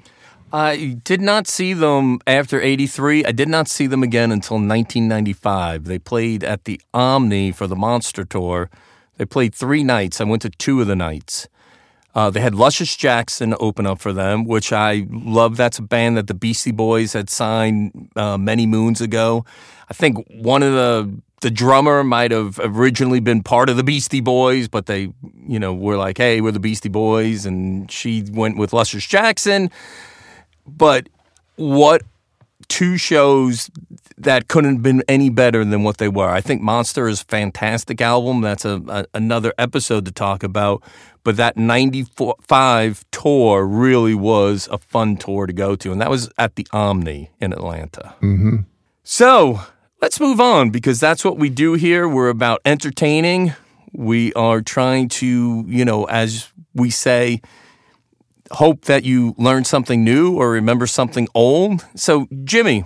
I 0.57 0.97
did 1.05 1.21
not 1.21 1.47
see 1.47 1.75
them 1.75 2.19
after 2.27 2.62
83. 2.62 3.27
I 3.27 3.33
did 3.33 3.47
not 3.47 3.69
see 3.69 3.87
them 3.87 4.03
again 4.03 4.33
until 4.33 4.55
1995. 4.55 5.85
They 5.85 5.99
played 5.99 6.42
at 6.42 6.64
the 6.64 6.81
Omni 6.95 7.53
for 7.53 7.66
the 7.66 7.77
Monster 7.77 8.25
Tour. 8.25 8.71
They 9.19 9.27
played 9.27 9.55
three 9.55 9.85
nights. 9.85 10.19
I 10.19 10.25
went 10.25 10.40
to 10.42 10.49
two 10.49 10.81
of 10.81 10.87
the 10.87 10.97
nights. 10.97 11.47
Uh, 12.14 12.31
they 12.31 12.40
had 12.40 12.55
Luscious 12.55 12.97
Jackson 12.97 13.55
open 13.61 13.85
up 13.85 14.01
for 14.01 14.14
them, 14.14 14.47
which 14.47 14.73
I 14.73 15.07
love. 15.11 15.59
That's 15.59 15.79
a 15.79 15.83
band 15.83 16.16
that 16.16 16.27
the 16.27 16.33
Beastie 16.33 16.73
Boys 16.73 17.12
had 17.12 17.29
signed 17.29 18.09
uh, 18.16 18.38
many 18.38 18.64
moons 18.64 19.03
ago. 19.03 19.45
I 19.90 19.92
think 19.92 20.27
one 20.31 20.62
of 20.62 20.73
the 20.73 21.21
the 21.42 21.51
drummer 21.51 22.03
might 22.03 22.31
have 22.31 22.59
originally 22.62 23.21
been 23.21 23.42
part 23.42 23.69
of 23.69 23.77
the 23.77 23.85
Beastie 23.85 24.23
Boys, 24.23 24.69
but 24.69 24.87
they, 24.87 25.12
you 25.47 25.59
know, 25.59 25.75
were 25.75 25.99
like, 25.99 26.16
"Hey, 26.16 26.40
we're 26.40 26.53
the 26.53 26.61
Beastie 26.61 26.88
Boys," 26.88 27.45
and 27.45 27.90
she 27.92 28.25
went 28.33 28.57
with 28.57 28.73
Luscious 28.73 29.05
Jackson 29.05 29.71
but 30.66 31.09
what 31.57 32.02
two 32.68 32.96
shows 32.96 33.70
that 34.18 34.48
couldn't 34.48 34.76
have 34.76 34.83
been 34.83 35.02
any 35.09 35.29
better 35.31 35.64
than 35.64 35.83
what 35.83 35.98
they 35.98 36.09
were. 36.09 36.29
I 36.29 36.40
think 36.40 36.62
Monster 36.62 37.09
is 37.09 37.22
a 37.22 37.24
fantastic 37.26 38.00
album. 38.00 38.40
That's 38.40 38.64
a, 38.64 38.83
a 38.88 39.07
another 39.14 39.52
episode 39.59 40.05
to 40.07 40.12
talk 40.12 40.42
about. 40.42 40.83
But 41.22 41.37
that 41.37 41.57
95 41.57 43.05
tour 43.11 43.66
really 43.66 44.14
was 44.14 44.68
a 44.70 44.79
fun 44.79 45.16
tour 45.16 45.46
to 45.46 45.52
go 45.52 45.74
to. 45.76 45.92
And 45.92 46.00
that 46.00 46.09
was 46.09 46.31
at 46.38 46.55
the 46.55 46.66
Omni 46.72 47.31
in 47.40 47.52
Atlanta. 47.52 48.14
Mm-hmm. 48.22 48.59
So 49.02 49.61
let's 50.00 50.20
move 50.20 50.40
on 50.40 50.70
because 50.70 51.00
that's 51.00 51.24
what 51.24 51.37
we 51.37 51.50
do 51.50 51.74
here. 51.74 52.09
We're 52.09 52.29
about 52.29 52.61
entertaining. 52.64 53.55
We 53.92 54.33
are 54.35 54.62
trying 54.62 55.09
to, 55.09 55.64
you 55.66 55.85
know, 55.85 56.05
as 56.05 56.52
we 56.74 56.90
say, 56.90 57.40
hope 58.52 58.85
that 58.87 59.04
you 59.04 59.35
learn 59.38 59.64
something 59.64 60.04
new 60.04 60.37
or 60.37 60.50
remember 60.50 60.87
something 60.87 61.28
old. 61.35 61.85
So, 61.94 62.26
Jimmy, 62.44 62.85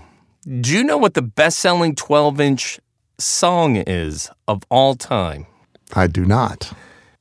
do 0.60 0.72
you 0.76 0.84
know 0.84 0.98
what 0.98 1.14
the 1.14 1.22
best 1.22 1.58
selling 1.60 1.94
12 1.94 2.40
inch 2.40 2.80
song 3.18 3.76
is 3.76 4.30
of 4.48 4.62
all 4.70 4.94
time? 4.94 5.46
I 5.92 6.06
do 6.06 6.24
not. 6.24 6.72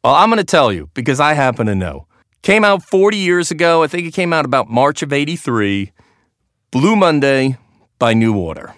Well, 0.04 0.16
I'm 0.16 0.30
going 0.30 0.38
to 0.38 0.44
tell 0.44 0.72
you 0.72 0.90
because 0.94 1.20
I 1.20 1.34
happen 1.34 1.68
to 1.68 1.76
know. 1.76 2.08
Came 2.42 2.64
out 2.64 2.84
40 2.84 3.18
years 3.18 3.52
ago. 3.52 3.84
I 3.84 3.88
think 3.88 4.08
it 4.08 4.14
came 4.14 4.32
out 4.32 4.46
about 4.46 4.70
March 4.70 5.02
of 5.02 5.12
83. 5.12 5.92
Blue 6.72 6.96
Monday 6.96 7.58
by 7.98 8.14
New 8.14 8.38
Order. 8.38 8.74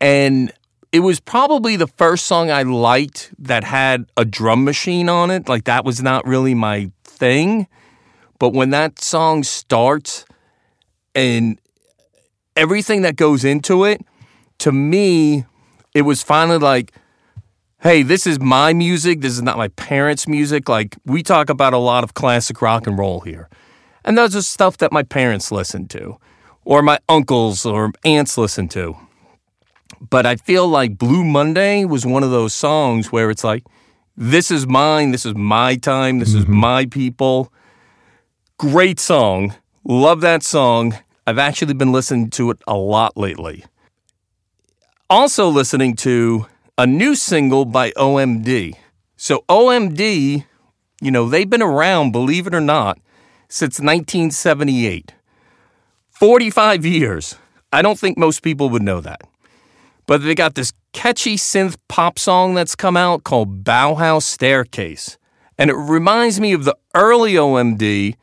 And 0.00 0.52
it 0.92 1.00
was 1.00 1.20
probably 1.20 1.76
the 1.76 1.86
first 1.86 2.26
song 2.26 2.50
I 2.50 2.62
liked 2.62 3.32
that 3.38 3.64
had 3.64 4.06
a 4.16 4.24
drum 4.24 4.64
machine 4.64 5.08
on 5.08 5.30
it. 5.30 5.48
Like 5.48 5.64
that 5.64 5.84
was 5.84 6.02
not 6.02 6.26
really 6.26 6.54
my 6.54 6.90
thing. 7.04 7.66
But 8.44 8.52
when 8.52 8.68
that 8.72 9.00
song 9.00 9.42
starts 9.42 10.26
and 11.14 11.58
everything 12.56 13.00
that 13.00 13.16
goes 13.16 13.42
into 13.42 13.84
it, 13.84 14.02
to 14.58 14.70
me, 14.70 15.46
it 15.94 16.02
was 16.02 16.22
finally 16.22 16.58
like, 16.58 16.92
hey, 17.80 18.02
this 18.02 18.26
is 18.26 18.38
my 18.38 18.74
music. 18.74 19.22
This 19.22 19.32
is 19.32 19.40
not 19.40 19.56
my 19.56 19.68
parents' 19.68 20.28
music. 20.28 20.68
Like, 20.68 20.94
we 21.06 21.22
talk 21.22 21.48
about 21.48 21.72
a 21.72 21.78
lot 21.78 22.04
of 22.04 22.12
classic 22.12 22.60
rock 22.60 22.86
and 22.86 22.98
roll 22.98 23.20
here. 23.20 23.48
And 24.04 24.18
those 24.18 24.36
are 24.36 24.42
stuff 24.42 24.76
that 24.76 24.92
my 24.92 25.04
parents 25.04 25.50
listened 25.50 25.88
to, 25.92 26.18
or 26.66 26.82
my 26.82 26.98
uncles 27.08 27.64
or 27.64 27.92
aunts 28.04 28.36
listened 28.36 28.70
to. 28.72 28.94
But 30.02 30.26
I 30.26 30.36
feel 30.36 30.68
like 30.68 30.98
Blue 30.98 31.24
Monday 31.24 31.86
was 31.86 32.04
one 32.04 32.22
of 32.22 32.30
those 32.30 32.52
songs 32.52 33.10
where 33.10 33.30
it's 33.30 33.42
like, 33.42 33.64
this 34.18 34.50
is 34.50 34.66
mine, 34.66 35.12
this 35.12 35.24
is 35.24 35.34
my 35.34 35.76
time, 35.76 36.18
this 36.18 36.34
is 36.34 36.44
mm-hmm. 36.44 36.56
my 36.56 36.84
people. 36.84 37.50
Great 38.56 39.00
song. 39.00 39.52
Love 39.82 40.20
that 40.20 40.44
song. 40.44 40.96
I've 41.26 41.38
actually 41.38 41.74
been 41.74 41.90
listening 41.90 42.30
to 42.30 42.50
it 42.50 42.58
a 42.68 42.76
lot 42.76 43.16
lately. 43.16 43.64
Also, 45.10 45.48
listening 45.48 45.96
to 45.96 46.46
a 46.78 46.86
new 46.86 47.16
single 47.16 47.64
by 47.64 47.90
OMD. 47.92 48.76
So, 49.16 49.44
OMD, 49.48 50.44
you 51.00 51.10
know, 51.10 51.28
they've 51.28 51.50
been 51.50 51.62
around, 51.62 52.12
believe 52.12 52.46
it 52.46 52.54
or 52.54 52.60
not, 52.60 52.98
since 53.48 53.80
1978. 53.80 55.12
45 56.10 56.86
years. 56.86 57.34
I 57.72 57.82
don't 57.82 57.98
think 57.98 58.16
most 58.16 58.42
people 58.42 58.70
would 58.70 58.82
know 58.82 59.00
that. 59.00 59.22
But 60.06 60.22
they 60.22 60.36
got 60.36 60.54
this 60.54 60.72
catchy 60.92 61.34
synth 61.34 61.76
pop 61.88 62.20
song 62.20 62.54
that's 62.54 62.76
come 62.76 62.96
out 62.96 63.24
called 63.24 63.64
Bauhaus 63.64 64.22
Staircase. 64.22 65.18
And 65.58 65.70
it 65.70 65.76
reminds 65.76 66.38
me 66.38 66.52
of 66.52 66.64
the 66.64 66.76
early 66.94 67.32
OMD 67.34 68.14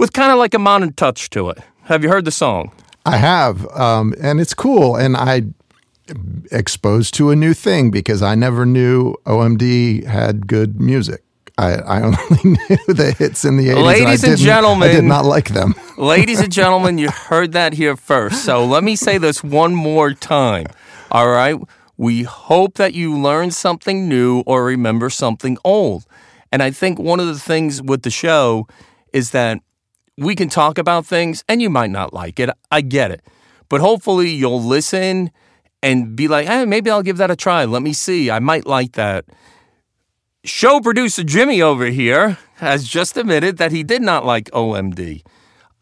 with 0.00 0.14
kind 0.14 0.32
of 0.32 0.38
like 0.38 0.54
a 0.54 0.58
modern 0.58 0.94
touch 0.94 1.28
to 1.28 1.50
it. 1.50 1.58
Have 1.82 2.02
you 2.02 2.08
heard 2.08 2.24
the 2.24 2.30
song? 2.30 2.72
I 3.04 3.18
have, 3.18 3.68
um, 3.68 4.14
and 4.18 4.40
it's 4.40 4.54
cool. 4.54 4.96
And 4.96 5.14
I 5.14 5.42
exposed 6.50 7.12
to 7.14 7.28
a 7.28 7.36
new 7.36 7.52
thing 7.52 7.90
because 7.90 8.22
I 8.22 8.34
never 8.34 8.64
knew 8.64 9.14
OMD 9.26 10.04
had 10.04 10.46
good 10.46 10.80
music. 10.80 11.22
I, 11.58 11.74
I 11.74 12.02
only 12.02 12.16
knew 12.44 12.94
the 12.94 13.14
hits 13.18 13.44
in 13.44 13.58
the 13.58 13.68
80s. 13.68 13.84
Ladies 13.84 14.24
and, 14.24 14.32
and 14.32 14.40
gentlemen. 14.40 14.88
I 14.88 14.92
did 14.92 15.04
not 15.04 15.26
like 15.26 15.50
them. 15.50 15.74
Ladies 15.98 16.40
and 16.40 16.50
gentlemen, 16.50 16.96
you 16.96 17.10
heard 17.10 17.52
that 17.52 17.74
here 17.74 17.94
first. 17.94 18.42
So 18.42 18.64
let 18.64 18.82
me 18.82 18.96
say 18.96 19.18
this 19.18 19.44
one 19.44 19.74
more 19.74 20.14
time. 20.14 20.64
All 21.10 21.28
right. 21.28 21.56
We 21.98 22.22
hope 22.22 22.76
that 22.76 22.94
you 22.94 23.14
learn 23.18 23.50
something 23.50 24.08
new 24.08 24.40
or 24.46 24.64
remember 24.64 25.10
something 25.10 25.58
old. 25.62 26.06
And 26.50 26.62
I 26.62 26.70
think 26.70 26.98
one 26.98 27.20
of 27.20 27.26
the 27.26 27.38
things 27.38 27.82
with 27.82 28.00
the 28.00 28.10
show 28.10 28.66
is 29.12 29.32
that 29.32 29.60
we 30.16 30.34
can 30.34 30.48
talk 30.48 30.78
about 30.78 31.06
things 31.06 31.44
and 31.48 31.62
you 31.62 31.70
might 31.70 31.90
not 31.90 32.12
like 32.12 32.38
it. 32.38 32.50
I 32.70 32.80
get 32.80 33.10
it. 33.10 33.22
But 33.68 33.80
hopefully 33.80 34.30
you'll 34.30 34.62
listen 34.62 35.30
and 35.82 36.14
be 36.14 36.28
like, 36.28 36.46
hey, 36.46 36.64
maybe 36.64 36.90
I'll 36.90 37.02
give 37.02 37.16
that 37.18 37.30
a 37.30 37.36
try. 37.36 37.64
Let 37.64 37.82
me 37.82 37.92
see. 37.92 38.30
I 38.30 38.38
might 38.38 38.66
like 38.66 38.92
that. 38.92 39.24
Show 40.44 40.80
producer 40.80 41.22
Jimmy 41.22 41.62
over 41.62 41.86
here 41.86 42.38
has 42.56 42.86
just 42.86 43.16
admitted 43.16 43.58
that 43.58 43.72
he 43.72 43.82
did 43.82 44.02
not 44.02 44.26
like 44.26 44.50
OMD. 44.50 45.22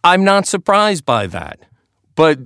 I'm 0.05 0.25
not 0.25 0.47
surprised 0.47 1.05
by 1.05 1.27
that. 1.29 1.61
But, 2.15 2.39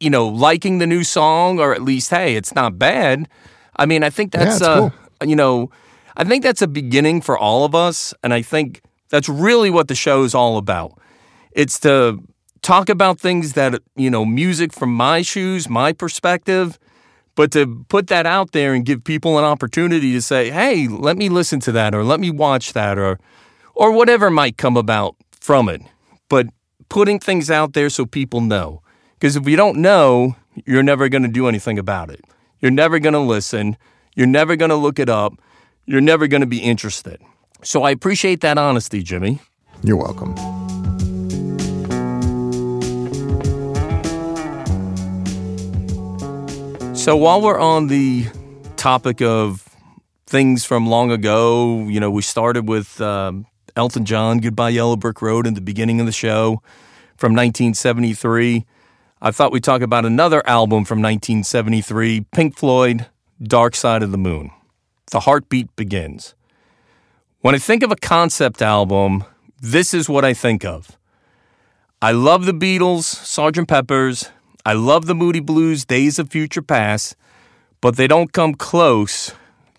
you 0.00 0.10
know, 0.10 0.28
liking 0.28 0.78
the 0.78 0.86
new 0.86 1.04
song, 1.04 1.58
or 1.58 1.72
at 1.74 1.82
least, 1.82 2.10
hey, 2.10 2.36
it's 2.36 2.54
not 2.54 2.78
bad. 2.78 3.28
I 3.76 3.86
mean, 3.86 4.02
I 4.02 4.10
think 4.10 4.32
that's, 4.32 4.56
it's 4.56 4.62
uh, 4.62 4.90
you 5.24 5.36
know, 5.36 5.70
I 6.16 6.24
think 6.24 6.42
that's 6.42 6.62
a 6.62 6.68
beginning 6.68 7.20
for 7.20 7.38
all 7.38 7.64
of 7.64 7.74
us. 7.74 8.12
And 8.22 8.34
I 8.34 8.42
think 8.42 8.82
that's 9.10 9.28
really 9.28 9.70
what 9.70 9.88
the 9.88 9.94
show 9.94 10.24
is 10.24 10.34
all 10.34 10.58
about. 10.58 10.98
It's 11.56 11.80
to 11.80 12.22
talk 12.60 12.90
about 12.90 13.18
things 13.18 13.54
that, 13.54 13.80
you 13.96 14.10
know, 14.10 14.26
music 14.26 14.74
from 14.74 14.92
my 14.92 15.22
shoes, 15.22 15.70
my 15.70 15.94
perspective, 15.94 16.78
but 17.34 17.50
to 17.52 17.84
put 17.88 18.08
that 18.08 18.26
out 18.26 18.52
there 18.52 18.74
and 18.74 18.84
give 18.84 19.02
people 19.04 19.38
an 19.38 19.44
opportunity 19.44 20.12
to 20.12 20.20
say, 20.20 20.50
"Hey, 20.50 20.86
let 20.86 21.16
me 21.16 21.30
listen 21.30 21.58
to 21.60 21.72
that 21.72 21.94
or 21.94 22.04
let 22.04 22.20
me 22.20 22.30
watch 22.30 22.74
that 22.74 22.98
or 22.98 23.18
or 23.74 23.90
whatever 23.90 24.30
might 24.30 24.58
come 24.58 24.76
about 24.76 25.16
from 25.40 25.70
it." 25.70 25.80
But 26.28 26.48
putting 26.90 27.18
things 27.18 27.50
out 27.50 27.72
there 27.72 27.88
so 27.88 28.04
people 28.04 28.42
know. 28.42 28.82
Because 29.14 29.34
if 29.36 29.48
you 29.48 29.56
don't 29.56 29.78
know, 29.78 30.36
you're 30.66 30.82
never 30.82 31.08
going 31.08 31.22
to 31.22 31.28
do 31.40 31.48
anything 31.48 31.78
about 31.78 32.10
it. 32.10 32.20
You're 32.60 32.70
never 32.70 32.98
going 32.98 33.14
to 33.14 33.20
listen, 33.20 33.76
you're 34.14 34.26
never 34.26 34.56
going 34.56 34.70
to 34.70 34.76
look 34.76 34.98
it 34.98 35.08
up, 35.08 35.32
you're 35.86 36.02
never 36.02 36.26
going 36.26 36.42
to 36.42 36.46
be 36.46 36.58
interested. 36.58 37.20
So 37.62 37.82
I 37.82 37.92
appreciate 37.92 38.40
that 38.42 38.58
honesty, 38.58 39.02
Jimmy. 39.02 39.40
You're 39.82 39.96
welcome. 39.96 40.65
So 47.06 47.16
while 47.16 47.40
we're 47.40 47.60
on 47.60 47.86
the 47.86 48.26
topic 48.74 49.22
of 49.22 49.62
things 50.26 50.64
from 50.64 50.88
long 50.88 51.12
ago, 51.12 51.86
you 51.86 52.00
know, 52.00 52.10
we 52.10 52.20
started 52.20 52.68
with 52.68 53.00
um, 53.00 53.46
Elton 53.76 54.04
John, 54.04 54.38
"Goodbye 54.38 54.70
Yellow 54.70 54.96
Brick 54.96 55.22
Road" 55.22 55.46
in 55.46 55.54
the 55.54 55.60
beginning 55.60 56.00
of 56.00 56.06
the 56.06 56.10
show 56.10 56.60
from 57.16 57.30
1973. 57.32 58.66
I 59.22 59.30
thought 59.30 59.52
we'd 59.52 59.62
talk 59.62 59.82
about 59.82 60.04
another 60.04 60.44
album 60.48 60.84
from 60.84 61.00
1973, 61.00 62.22
Pink 62.32 62.58
Floyd, 62.58 63.06
"Dark 63.40 63.76
Side 63.76 64.02
of 64.02 64.10
the 64.10 64.18
Moon." 64.18 64.50
The 65.12 65.20
heartbeat 65.20 65.76
begins. 65.76 66.34
When 67.38 67.54
I 67.54 67.58
think 67.58 67.84
of 67.84 67.92
a 67.92 67.96
concept 67.96 68.60
album, 68.60 69.22
this 69.60 69.94
is 69.94 70.08
what 70.08 70.24
I 70.24 70.34
think 70.34 70.64
of. 70.64 70.98
I 72.02 72.10
love 72.10 72.46
the 72.46 72.52
Beatles, 72.52 73.04
Sgt. 73.04 73.68
Pepper's. 73.68 74.32
I 74.66 74.72
love 74.72 75.06
the 75.06 75.14
Moody 75.14 75.38
Blues, 75.38 75.84
Days 75.84 76.18
of 76.18 76.28
Future 76.28 76.60
Past, 76.60 77.14
but 77.80 77.94
they 77.96 78.08
don't 78.08 78.32
come 78.32 78.52
close 78.52 79.30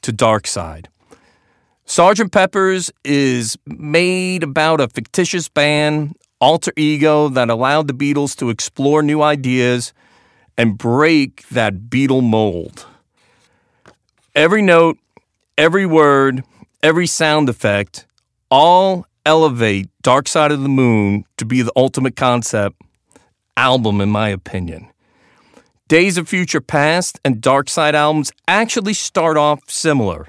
to 0.02 0.14
Dark 0.14 0.48
Side. 0.48 0.88
Sgt. 1.86 2.32
Pepper's 2.32 2.90
is 3.04 3.58
made 3.66 4.44
about 4.44 4.80
a 4.80 4.88
fictitious 4.88 5.50
band, 5.50 6.16
alter 6.40 6.72
ego 6.78 7.28
that 7.28 7.50
allowed 7.50 7.90
the 7.90 7.94
Beatles 7.94 8.34
to 8.38 8.50
explore 8.50 9.04
new 9.04 9.22
ideas 9.22 9.92
and 10.58 10.78
break 10.78 11.46
that 11.50 11.90
Beatle 11.90 12.24
mold. 12.24 12.86
Every 14.36 14.62
note, 14.62 14.98
every 15.58 15.86
word, 15.86 16.46
every 16.82 17.08
sound 17.08 17.50
effect 17.50 18.06
all 18.50 19.06
elevate 19.26 19.90
Dark 20.02 20.30
Side 20.30 20.54
of 20.54 20.62
the 20.62 20.70
Moon 20.70 21.26
to 21.36 21.44
be 21.44 21.62
the 21.62 21.74
ultimate 21.76 22.16
concept 22.16 22.82
album, 23.58 24.00
in 24.00 24.10
my 24.10 24.30
opinion. 24.30 24.88
Days 25.88 26.18
of 26.18 26.30
Future 26.30 26.62
Past 26.62 27.20
and 27.26 27.42
Dark 27.42 27.70
Side 27.70 27.96
albums 27.96 28.32
actually 28.48 28.94
start 28.94 29.36
off 29.36 29.70
similar. 29.70 30.28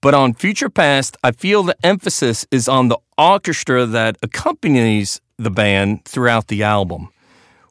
But 0.00 0.14
on 0.14 0.34
Future 0.34 0.70
Past, 0.70 1.16
I 1.22 1.32
feel 1.32 1.62
the 1.62 1.76
emphasis 1.84 2.46
is 2.50 2.68
on 2.68 2.88
the 2.88 2.98
orchestra 3.18 3.86
that 3.86 4.16
accompanies 4.22 5.20
the 5.36 5.50
band 5.50 6.04
throughout 6.04 6.48
the 6.48 6.62
album. 6.62 7.10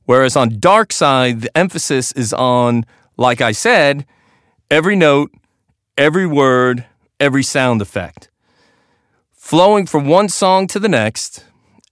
Whereas 0.06 0.36
on 0.36 0.60
Dark 0.60 0.92
Side, 0.92 1.42
the 1.42 1.58
emphasis 1.58 2.12
is 2.12 2.34
on, 2.34 2.86
like 3.18 3.42
I 3.42 3.52
said, 3.52 4.06
every 4.70 4.96
note, 4.96 5.32
every 5.98 6.28
word, 6.28 6.86
every 7.20 7.44
sound 7.44 7.82
effect. 7.82 8.30
Flowing 9.34 9.86
from 9.86 10.08
one 10.08 10.30
song 10.30 10.68
to 10.68 10.80
the 10.80 10.90
next, 10.90 11.46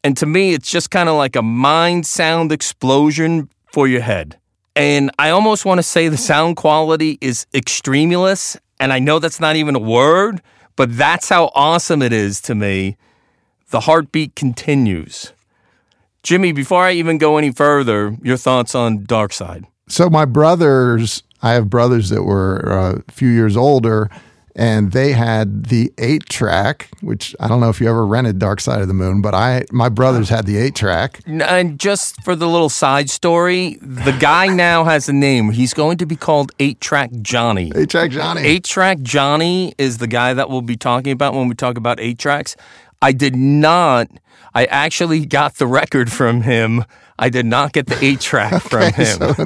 and 0.03 0.15
to 0.17 0.25
me, 0.25 0.53
it's 0.53 0.69
just 0.69 0.91
kind 0.91 1.09
of 1.09 1.15
like 1.15 1.35
a 1.35 1.41
mind 1.41 2.05
sound 2.05 2.51
explosion 2.51 3.49
for 3.71 3.87
your 3.87 4.01
head. 4.01 4.37
And 4.75 5.11
I 5.17 5.31
almost 5.31 5.65
want 5.65 5.79
to 5.79 5.83
say 5.83 6.07
the 6.07 6.17
sound 6.17 6.55
quality 6.55 7.17
is 7.19 7.47
extremulous. 7.53 8.57
And 8.79 8.93
I 8.93 8.99
know 8.99 9.19
that's 9.19 9.39
not 9.39 9.55
even 9.55 9.75
a 9.75 9.79
word, 9.79 10.41
but 10.75 10.95
that's 10.95 11.29
how 11.29 11.51
awesome 11.55 12.01
it 12.01 12.13
is 12.13 12.39
to 12.41 12.55
me. 12.55 12.95
The 13.71 13.81
heartbeat 13.81 14.35
continues. 14.35 15.33
Jimmy, 16.21 16.51
before 16.51 16.83
I 16.83 16.91
even 16.91 17.17
go 17.17 17.37
any 17.37 17.51
further, 17.51 18.15
your 18.21 18.37
thoughts 18.37 18.75
on 18.75 19.03
Dark 19.03 19.33
Side. 19.33 19.65
So 19.89 20.09
my 20.09 20.25
brothers, 20.25 21.23
I 21.41 21.53
have 21.53 21.69
brothers 21.69 22.09
that 22.09 22.23
were 22.23 22.71
uh, 22.71 23.01
a 23.07 23.11
few 23.11 23.29
years 23.29 23.57
older, 23.57 24.09
and 24.57 24.91
they 24.91 25.11
had 25.11 25.65
the 25.65 25.93
eight 25.99 26.25
track, 26.27 26.89
which 27.01 27.35
I 27.39 27.47
don't 27.47 27.61
know 27.61 27.69
if 27.69 27.79
you 27.79 27.87
ever 27.87 28.05
rented 28.05 28.39
Dark 28.39 28.59
Side 28.59 28.81
of 28.81 28.87
the 28.87 28.93
Moon, 28.93 29.21
but 29.21 29.35
I 29.35 29.65
my 29.71 29.87
brothers 29.87 30.29
had 30.29 30.47
the 30.47 30.57
eight 30.57 30.75
track. 30.75 31.21
And 31.27 31.79
just 31.79 32.21
for 32.23 32.35
the 32.35 32.47
little 32.47 32.69
side 32.69 33.11
story, 33.11 33.77
the 33.81 34.17
guy 34.19 34.47
now 34.53 34.83
has 34.83 35.07
a 35.07 35.13
name. 35.13 35.51
He's 35.51 35.75
going 35.75 35.97
to 35.99 36.07
be 36.07 36.15
called 36.15 36.51
Eight 36.59 36.81
Track 36.81 37.11
Johnny. 37.21 37.71
Eight 37.75 37.91
track 37.91 38.09
Johnny. 38.09 38.41
Eight 38.41 38.63
Track 38.63 39.01
Johnny 39.01 39.75
is 39.77 39.99
the 39.99 40.07
guy 40.07 40.33
that 40.33 40.49
we'll 40.49 40.63
be 40.63 40.75
talking 40.75 41.11
about 41.11 41.35
when 41.35 41.47
we 41.47 41.53
talk 41.53 41.77
about 41.77 41.99
eight 41.99 42.17
tracks. 42.17 42.55
I 43.01 43.11
did 43.11 43.35
not. 43.35 44.07
I 44.53 44.65
actually 44.65 45.25
got 45.25 45.55
the 45.55 45.67
record 45.67 46.11
from 46.11 46.41
him. 46.41 46.83
I 47.19 47.29
did 47.29 47.45
not 47.45 47.73
get 47.73 47.87
the 47.87 48.03
eight 48.03 48.19
track 48.21 48.61
from 48.69 48.93
him. 48.93 49.17
So 49.17 49.45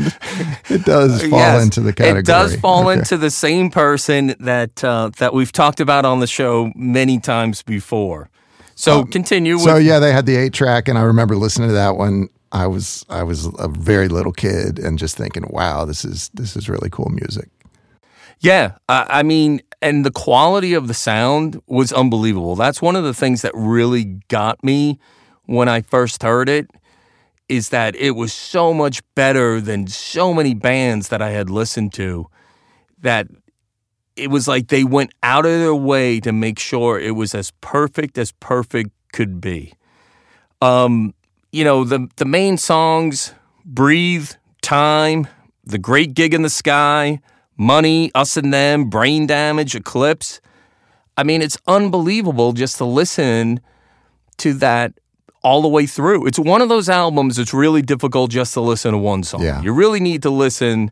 it 0.69 0.85
does 0.85 1.21
fall 1.29 1.39
Yes, 1.39 1.63
into 1.63 1.81
the 1.81 1.93
category. 1.93 2.19
It 2.19 2.25
does 2.25 2.55
fall 2.57 2.87
Okay. 2.89 2.99
into 2.99 3.17
the 3.17 3.31
same 3.31 3.69
person 3.69 4.35
that 4.39 4.83
uh, 4.83 5.11
that 5.17 5.33
we've 5.33 5.51
talked 5.51 5.79
about 5.79 6.05
on 6.05 6.19
the 6.19 6.27
show 6.27 6.71
many 6.75 7.19
times 7.19 7.61
before. 7.63 8.29
So 8.75 9.03
continue. 9.05 9.55
With, 9.55 9.67
Um, 9.67 9.69
So 9.73 9.77
yeah, 9.77 9.99
they 9.99 10.11
had 10.11 10.25
the 10.25 10.35
eight 10.37 10.53
track, 10.53 10.87
and 10.87 10.97
I 10.97 11.01
remember 11.03 11.35
listening 11.35 11.69
to 11.69 11.73
that 11.75 11.95
one. 11.97 12.29
I 12.53 12.67
was 12.67 13.05
I 13.09 13.23
was 13.23 13.45
a 13.59 13.67
very 13.69 14.07
little 14.09 14.33
kid 14.33 14.77
and 14.79 14.97
just 14.99 15.15
thinking, 15.17 15.45
wow, 15.49 15.85
this 15.85 16.03
is 16.03 16.29
this 16.33 16.55
is 16.57 16.67
really 16.67 16.89
cool 16.89 17.09
music. 17.09 17.49
Yeah, 18.39 18.73
I, 18.89 19.05
I 19.19 19.23
mean, 19.23 19.61
and 19.81 20.05
the 20.05 20.11
quality 20.11 20.73
of 20.73 20.87
the 20.87 20.93
sound 20.93 21.61
was 21.67 21.91
unbelievable. 21.91 22.55
That's 22.55 22.81
one 22.81 22.95
of 22.95 23.03
the 23.03 23.13
things 23.13 23.41
that 23.41 23.51
really 23.55 24.21
got 24.29 24.63
me 24.63 24.99
when 25.45 25.67
I 25.69 25.81
first 25.81 26.23
heard 26.23 26.49
it. 26.49 26.69
is 27.49 27.69
that 27.69 27.95
it 27.95 28.11
was 28.11 28.31
so 28.31 28.73
much 28.73 29.01
better 29.15 29.59
than 29.59 29.87
so 29.87 30.33
many 30.33 30.53
bands 30.53 31.09
that 31.09 31.21
I 31.21 31.31
had 31.31 31.49
listened 31.49 31.93
to 31.93 32.27
that 33.01 33.27
it 34.15 34.29
was 34.29 34.47
like 34.47 34.67
they 34.67 34.83
went 34.85 35.11
out 35.21 35.45
of 35.45 35.51
their 35.59 35.75
way 35.75 36.19
to 36.21 36.31
make 36.31 36.59
sure 36.59 36.99
it 36.99 37.11
was 37.15 37.35
as 37.35 37.51
perfect 37.59 38.17
as 38.17 38.31
perfect 38.33 38.91
could 39.11 39.41
be. 39.41 39.73
Um, 40.61 41.13
you 41.51 41.63
know, 41.65 41.83
the 41.83 42.07
the 42.17 42.25
main 42.25 42.57
songs, 42.57 43.33
Breathe, 43.65 44.31
Time, 44.61 45.27
The 45.65 45.77
Great 45.79 46.13
Gig 46.13 46.33
in 46.33 46.43
the 46.43 46.49
Sky, 46.49 47.19
Money, 47.61 48.11
Us 48.15 48.37
and 48.37 48.51
Them, 48.51 48.89
Brain 48.89 49.27
Damage, 49.27 49.75
Eclipse. 49.75 50.41
I 51.15 51.21
mean, 51.21 51.43
it's 51.43 51.59
unbelievable 51.67 52.53
just 52.53 52.77
to 52.77 52.85
listen 52.85 53.59
to 54.37 54.53
that 54.55 54.93
all 55.43 55.61
the 55.61 55.67
way 55.67 55.85
through. 55.85 56.25
It's 56.25 56.39
one 56.39 56.63
of 56.63 56.69
those 56.69 56.89
albums 56.89 57.35
that's 57.35 57.53
really 57.53 57.83
difficult 57.83 58.31
just 58.31 58.55
to 58.55 58.61
listen 58.61 58.93
to 58.93 58.97
one 58.97 59.21
song. 59.21 59.43
Yeah. 59.43 59.61
You 59.61 59.73
really 59.73 59.99
need 59.99 60.23
to 60.23 60.31
listen 60.31 60.89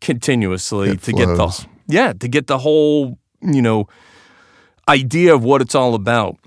continuously 0.00 0.90
It 0.90 1.02
to 1.02 1.12
get 1.12 1.26
the 1.26 1.66
yeah, 1.86 2.14
to 2.14 2.28
get 2.28 2.46
the 2.46 2.58
whole, 2.58 3.18
you 3.42 3.60
know, 3.60 3.86
idea 4.88 5.34
of 5.34 5.44
what 5.44 5.60
it's 5.60 5.74
all 5.74 5.94
about. 5.94 6.38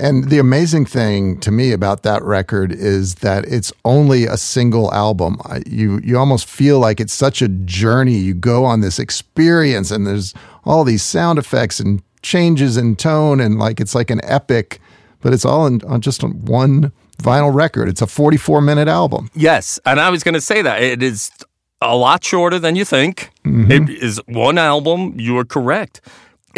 And 0.00 0.30
the 0.30 0.38
amazing 0.38 0.86
thing 0.86 1.40
to 1.40 1.50
me 1.50 1.72
about 1.72 2.04
that 2.04 2.22
record 2.22 2.70
is 2.70 3.16
that 3.16 3.44
it's 3.46 3.72
only 3.84 4.26
a 4.26 4.36
single 4.36 4.92
album. 4.94 5.40
You 5.66 6.00
you 6.04 6.16
almost 6.16 6.46
feel 6.48 6.78
like 6.78 7.00
it's 7.00 7.12
such 7.12 7.42
a 7.42 7.48
journey. 7.48 8.14
You 8.14 8.34
go 8.34 8.64
on 8.64 8.80
this 8.80 9.00
experience, 9.00 9.90
and 9.90 10.06
there's 10.06 10.34
all 10.64 10.84
these 10.84 11.02
sound 11.02 11.38
effects 11.38 11.80
and 11.80 12.00
changes 12.22 12.76
in 12.76 12.94
tone, 12.94 13.40
and 13.40 13.58
like 13.58 13.80
it's 13.80 13.94
like 13.94 14.10
an 14.10 14.20
epic. 14.22 14.80
But 15.20 15.32
it's 15.32 15.44
all 15.44 15.66
in, 15.66 15.82
on 15.82 16.00
just 16.00 16.22
one 16.22 16.92
vinyl 17.20 17.52
record. 17.52 17.88
It's 17.88 18.02
a 18.02 18.06
44 18.06 18.60
minute 18.60 18.86
album. 18.86 19.30
Yes, 19.34 19.80
and 19.84 19.98
I 20.00 20.10
was 20.10 20.22
going 20.22 20.34
to 20.34 20.40
say 20.40 20.62
that 20.62 20.80
it 20.80 21.02
is 21.02 21.32
a 21.80 21.96
lot 21.96 22.22
shorter 22.22 22.60
than 22.60 22.76
you 22.76 22.84
think. 22.84 23.30
Mm-hmm. 23.44 23.70
It 23.72 23.90
is 23.90 24.20
one 24.26 24.58
album. 24.58 25.14
You 25.18 25.38
are 25.38 25.44
correct. 25.44 26.00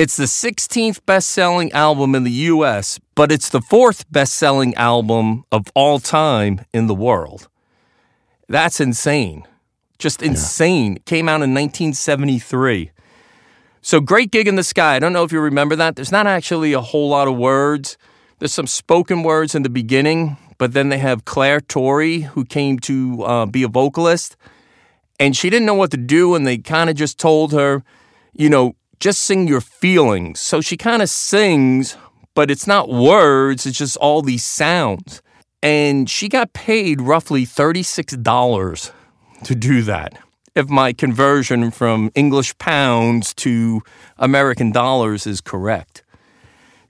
It's 0.00 0.16
the 0.16 0.24
16th 0.24 1.04
best-selling 1.04 1.70
album 1.72 2.14
in 2.14 2.24
the 2.24 2.30
U.S., 2.30 2.98
but 3.14 3.30
it's 3.30 3.50
the 3.50 3.60
fourth 3.60 4.10
best-selling 4.10 4.74
album 4.76 5.44
of 5.52 5.66
all 5.74 5.98
time 5.98 6.64
in 6.72 6.86
the 6.86 6.94
world. 6.94 7.50
That's 8.48 8.80
insane. 8.80 9.46
Just 9.98 10.22
insane. 10.22 11.00
Came 11.04 11.28
out 11.28 11.42
in 11.42 11.52
1973. 11.52 12.92
So 13.82 14.00
great 14.00 14.30
gig 14.30 14.48
in 14.48 14.54
the 14.54 14.64
sky. 14.64 14.96
I 14.96 15.00
don't 15.00 15.12
know 15.12 15.22
if 15.22 15.32
you 15.32 15.40
remember 15.40 15.76
that. 15.76 15.96
There's 15.96 16.10
not 16.10 16.26
actually 16.26 16.72
a 16.72 16.80
whole 16.80 17.10
lot 17.10 17.28
of 17.28 17.36
words. 17.36 17.98
There's 18.38 18.54
some 18.54 18.66
spoken 18.66 19.22
words 19.22 19.54
in 19.54 19.64
the 19.64 19.68
beginning, 19.68 20.38
but 20.56 20.72
then 20.72 20.88
they 20.88 20.96
have 20.96 21.26
Clare 21.26 21.60
Torry, 21.60 22.20
who 22.20 22.46
came 22.46 22.78
to 22.78 23.22
uh, 23.24 23.44
be 23.44 23.62
a 23.64 23.68
vocalist, 23.68 24.38
and 25.18 25.36
she 25.36 25.50
didn't 25.50 25.66
know 25.66 25.74
what 25.74 25.90
to 25.90 25.98
do, 25.98 26.34
and 26.34 26.46
they 26.46 26.56
kind 26.56 26.88
of 26.88 26.96
just 26.96 27.18
told 27.18 27.52
her, 27.52 27.84
you 28.32 28.48
know, 28.48 28.76
just 29.00 29.22
sing 29.22 29.48
your 29.48 29.62
feelings. 29.62 30.38
So 30.40 30.60
she 30.60 30.76
kind 30.76 31.02
of 31.02 31.08
sings, 31.08 31.96
but 32.34 32.50
it's 32.50 32.66
not 32.66 32.90
words, 32.90 33.66
it's 33.66 33.78
just 33.78 33.96
all 33.96 34.22
these 34.22 34.44
sounds. 34.44 35.22
And 35.62 36.08
she 36.08 36.28
got 36.28 36.52
paid 36.52 37.00
roughly 37.00 37.44
$36 37.44 38.92
to 39.44 39.54
do 39.54 39.82
that. 39.82 40.18
If 40.54 40.68
my 40.68 40.92
conversion 40.92 41.70
from 41.70 42.10
English 42.14 42.56
pounds 42.58 43.32
to 43.34 43.82
American 44.18 44.72
dollars 44.72 45.26
is 45.26 45.40
correct. 45.40 46.02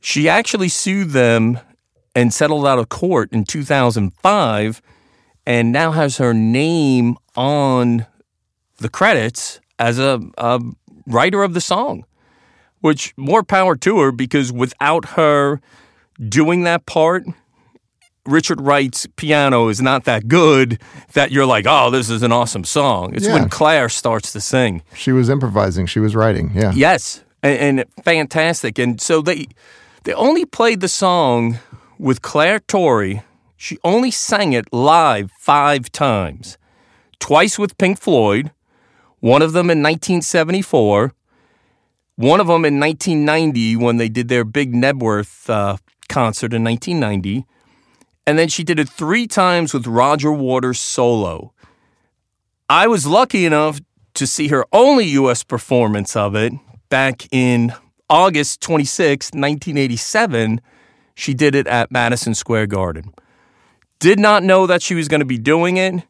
She 0.01 0.29
actually 0.29 0.69
sued 0.69 1.11
them 1.11 1.61
and 2.15 2.33
settled 2.33 2.67
out 2.67 2.79
of 2.79 2.89
court 2.89 3.33
in 3.33 3.45
2005 3.45 4.83
and 5.47 5.73
now 5.73 5.93
has 5.93 6.17
her 6.17 6.33
name 6.33 7.17
on 7.37 8.07
the 8.79 8.89
credits 8.89 9.61
as 9.79 9.99
a, 9.99 10.21
a 10.39 10.61
writer 11.07 11.43
of 11.43 11.55
the 11.55 11.61
song, 11.61 12.05
which 12.81 13.13
more 13.17 13.43
power 13.43 13.77
to 13.77 13.99
her 14.01 14.13
because 14.13 14.53
without 14.53 15.11
her 15.11 15.61
doing 16.29 16.65
that 16.65 16.87
part, 16.87 17.25
Richard 18.27 18.61
Wright's 18.61 19.07
piano 19.17 19.69
is 19.69 19.81
not 19.81 20.05
that 20.05 20.29
good 20.29 20.81
that 21.15 21.33
you're 21.33 21.47
like, 21.47 21.65
oh, 21.67 21.91
this 21.91 22.11
is 22.11 22.23
an 22.23 22.33
awesome 22.33 22.65
song. 22.65 23.15
It's 23.15 23.27
Yeah. 23.27 23.35
when 23.35 23.49
Clare 23.49 23.89
starts 23.89 24.31
to 24.33 24.41
sing. 24.41 24.83
She 24.95 25.11
was 25.13 25.29
improvising. 25.29 25.87
She 25.87 26.01
was 26.01 26.15
writing. 26.15 26.53
Yeah. 26.55 26.73
Yes, 26.75 27.25
and, 27.43 27.81
and 27.81 27.85
fantastic. 28.05 28.79
And 28.79 29.01
so 29.01 29.23
they 29.23 29.47
they 30.05 30.13
only 30.15 30.45
played 30.45 30.81
the 30.81 30.89
song 30.89 31.59
with 31.99 32.21
Clare 32.23 32.61
Torry. 32.61 33.23
She 33.57 33.79
only 33.85 34.11
sang 34.11 34.53
it 34.53 34.73
live 34.73 35.31
five 35.39 35.91
times, 35.93 36.57
twice 37.19 37.59
with 37.59 37.77
Pink 37.79 37.99
Floyd, 38.01 38.53
one 39.21 39.43
of 39.43 39.53
them 39.53 39.71
in 39.71 39.83
1974, 39.83 41.13
one 42.17 42.41
of 42.41 42.47
them 42.49 42.65
in 42.65 42.81
1990 42.81 43.77
when 43.77 43.97
they 43.99 44.09
did 44.09 44.29
their 44.29 44.45
big 44.45 44.73
Knebworth 44.73 45.49
uh, 45.49 45.77
concert 46.09 46.53
in 46.53 46.65
1990, 46.65 47.47
and 48.27 48.39
then 48.39 48.49
she 48.49 48.65
did 48.65 48.79
it 48.79 48.89
three 48.89 49.27
times 49.27 49.73
with 49.73 49.87
Roger 49.87 50.33
Waters 50.33 50.81
solo. 50.81 51.53
I 52.69 52.87
was 52.87 53.07
lucky 53.07 53.47
enough 53.47 53.81
to 54.15 54.27
see 54.27 54.49
her 54.49 54.65
only 54.73 55.07
U.S. 55.07 55.43
performance 55.43 56.17
of 56.17 56.35
it 56.35 56.53
back 56.89 57.27
in 57.33 57.73
August 58.09 58.61
26, 58.61 59.29
1987. 59.29 60.61
She 61.15 61.35
did 61.35 61.55
it 61.55 61.67
at 61.67 61.91
Madison 61.91 62.35
Square 62.35 62.69
Garden. 62.69 63.15
Did 63.99 64.19
not 64.19 64.43
know 64.43 64.67
that 64.67 64.83
she 64.83 64.95
was 64.95 65.09
going 65.09 65.21
to 65.21 65.27
be 65.27 65.39
doing 65.39 65.77
it. 65.77 66.05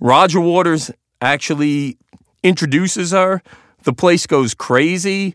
Roger 0.00 0.40
Waters 0.40 0.90
actually 1.20 1.98
introduces 2.42 3.12
her. 3.12 3.42
The 3.84 3.92
place 3.92 4.26
goes 4.26 4.54
crazy. 4.54 5.34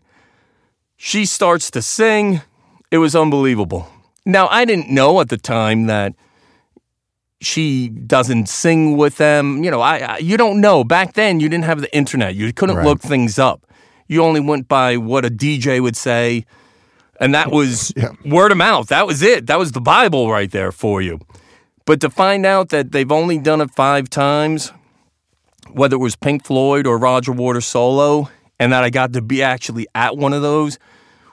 She 0.96 1.26
starts 1.26 1.70
to 1.72 1.82
sing. 1.82 2.40
It 2.90 2.98
was 2.98 3.14
unbelievable. 3.14 3.88
Now, 4.24 4.48
I 4.48 4.64
didn't 4.64 4.90
know 4.90 5.20
at 5.20 5.28
the 5.28 5.36
time 5.36 5.86
that 5.86 6.14
she 7.40 7.88
doesn't 7.88 8.48
sing 8.48 8.96
with 8.96 9.16
them. 9.16 9.62
You 9.62 9.70
know, 9.70 9.80
I, 9.80 9.98
I 9.98 10.18
you 10.18 10.36
don't 10.36 10.60
know. 10.60 10.82
Back 10.84 11.14
then, 11.14 11.40
you 11.40 11.48
didn't 11.48 11.64
have 11.64 11.80
the 11.80 11.94
internet. 11.96 12.34
You 12.34 12.52
couldn't 12.52 12.76
Right. 12.76 12.84
look 12.86 13.00
things 13.00 13.38
up. 13.38 13.64
You 14.08 14.22
only 14.24 14.40
went 14.40 14.68
by 14.68 14.96
what 14.96 15.24
a 15.24 15.30
DJ 15.30 15.80
would 15.80 15.96
say, 15.96 16.44
and 17.20 17.34
that 17.34 17.50
was 17.52 17.92
Yeah. 17.96 18.10
word 18.24 18.50
of 18.52 18.58
mouth. 18.58 18.88
That 18.88 19.06
was 19.06 19.22
it. 19.22 19.46
That 19.46 19.58
was 19.58 19.72
the 19.72 19.80
Bible 19.80 20.30
right 20.30 20.50
there 20.50 20.72
for 20.72 21.00
you. 21.00 21.20
But 21.84 22.00
to 22.00 22.10
find 22.10 22.44
out 22.44 22.70
that 22.70 22.92
they've 22.92 23.12
only 23.12 23.38
done 23.38 23.60
it 23.60 23.70
five 23.70 24.10
times, 24.10 24.72
whether 25.72 25.96
it 25.96 26.00
was 26.00 26.16
Pink 26.16 26.44
Floyd 26.44 26.86
or 26.86 26.98
Roger 26.98 27.32
Waters 27.32 27.66
solo, 27.66 28.30
and 28.58 28.72
that 28.72 28.84
I 28.84 28.90
got 28.90 29.12
to 29.12 29.22
be 29.22 29.42
actually 29.42 29.86
at 29.94 30.16
one 30.16 30.32
of 30.32 30.42
those 30.42 30.78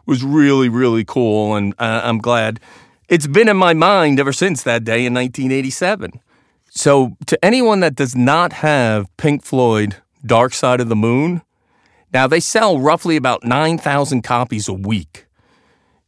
was 0.06 0.24
really, 0.24 0.69
really 0.69 1.04
cool. 1.04 1.56
And 1.56 1.74
uh, 1.80 2.02
I'm 2.04 2.19
glad 2.19 2.60
it's 3.10 3.28
been 3.28 3.50
in 3.50 3.58
my 3.58 3.74
mind 3.74 4.19
ever 4.19 4.34
since 4.34 4.63
that 4.63 4.84
day 4.84 5.06
in 5.06 5.13
1987. 5.13 6.19
So, 6.69 7.15
to 7.28 7.43
anyone 7.43 7.80
that 7.80 7.95
does 7.95 8.15
not 8.15 8.52
have 8.54 9.08
Pink 9.17 9.43
Floyd 9.43 9.98
Dark 10.26 10.54
Side 10.54 10.82
of 10.82 10.89
the 10.89 10.95
Moon, 10.95 11.41
now 12.13 12.28
they 12.28 12.41
sell 12.41 12.80
roughly 12.80 13.15
about 13.15 13.45
9,000 13.45 14.21
copies 14.24 14.67
a 14.67 14.74
week. 14.74 15.26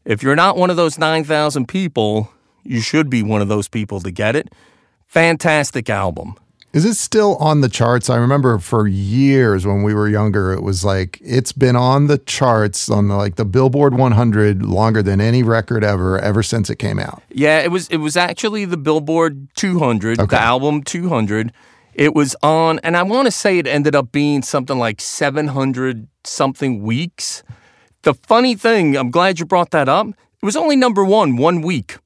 If 0.04 0.24
you're 0.24 0.36
not 0.36 0.58
one 0.58 0.70
of 0.70 0.76
those 0.76 0.98
9,000 0.98 1.68
people, 1.68 2.32
you 2.64 2.82
should 2.82 3.10
be 3.10 3.24
one 3.24 3.42
of 3.42 3.48
those 3.48 3.68
people 3.68 4.02
to 4.02 4.12
get 4.12 4.36
it. 4.36 4.54
Fantastic 5.06 5.90
album. 5.90 6.36
Is 6.78 6.86
it 6.86 6.94
still 6.94 7.38
on 7.38 7.62
the 7.62 7.70
charts? 7.70 8.08
I 8.08 8.18
remember 8.18 8.60
for 8.60 8.88
years 8.88 9.66
when 9.66 9.82
we 9.82 9.96
were 9.96 10.08
younger, 10.08 10.54
it 10.54 10.62
was 10.62 10.86
like 10.86 11.18
it's 11.24 11.52
been 11.52 11.76
on 11.76 12.06
the 12.06 12.20
charts 12.20 12.88
on 12.88 13.08
the, 13.08 13.16
like 13.16 13.36
the 13.36 13.46
Billboard 13.46 13.96
100 13.96 14.62
longer 14.62 15.02
than 15.02 15.20
any 15.20 15.42
record 15.42 15.84
ever, 15.84 16.20
ever 16.20 16.44
since 16.44 16.70
it 16.70 16.76
came 16.76 17.00
out. 17.00 17.24
Yeah, 17.32 17.62
it 17.62 17.72
was 17.72 17.88
it 17.88 17.98
was 17.98 18.16
actually 18.16 18.66
the 18.66 18.78
Billboard 18.78 19.48
200, 19.56 20.20
Okay. 20.20 20.36
the 20.36 20.40
album 20.40 20.84
200. 20.84 21.52
It 21.96 22.14
was 22.14 22.36
on, 22.44 22.78
and 22.84 22.96
I 22.96 23.02
want 23.02 23.26
to 23.26 23.32
say 23.32 23.58
it 23.58 23.66
ended 23.66 23.96
up 23.96 24.12
being 24.12 24.44
something 24.44 24.78
like 24.78 25.02
700 25.02 26.08
something 26.26 26.84
weeks. 26.84 27.42
The 28.04 28.14
funny 28.14 28.54
thing, 28.54 28.96
I'm 28.96 29.10
glad 29.10 29.40
you 29.40 29.48
brought 29.48 29.72
that 29.72 29.90
up. 29.90 30.10
It 30.10 30.46
was 30.46 30.56
only 30.56 30.76
number 30.76 31.04
one 31.04 31.38
one 31.38 31.64
week. 31.64 31.98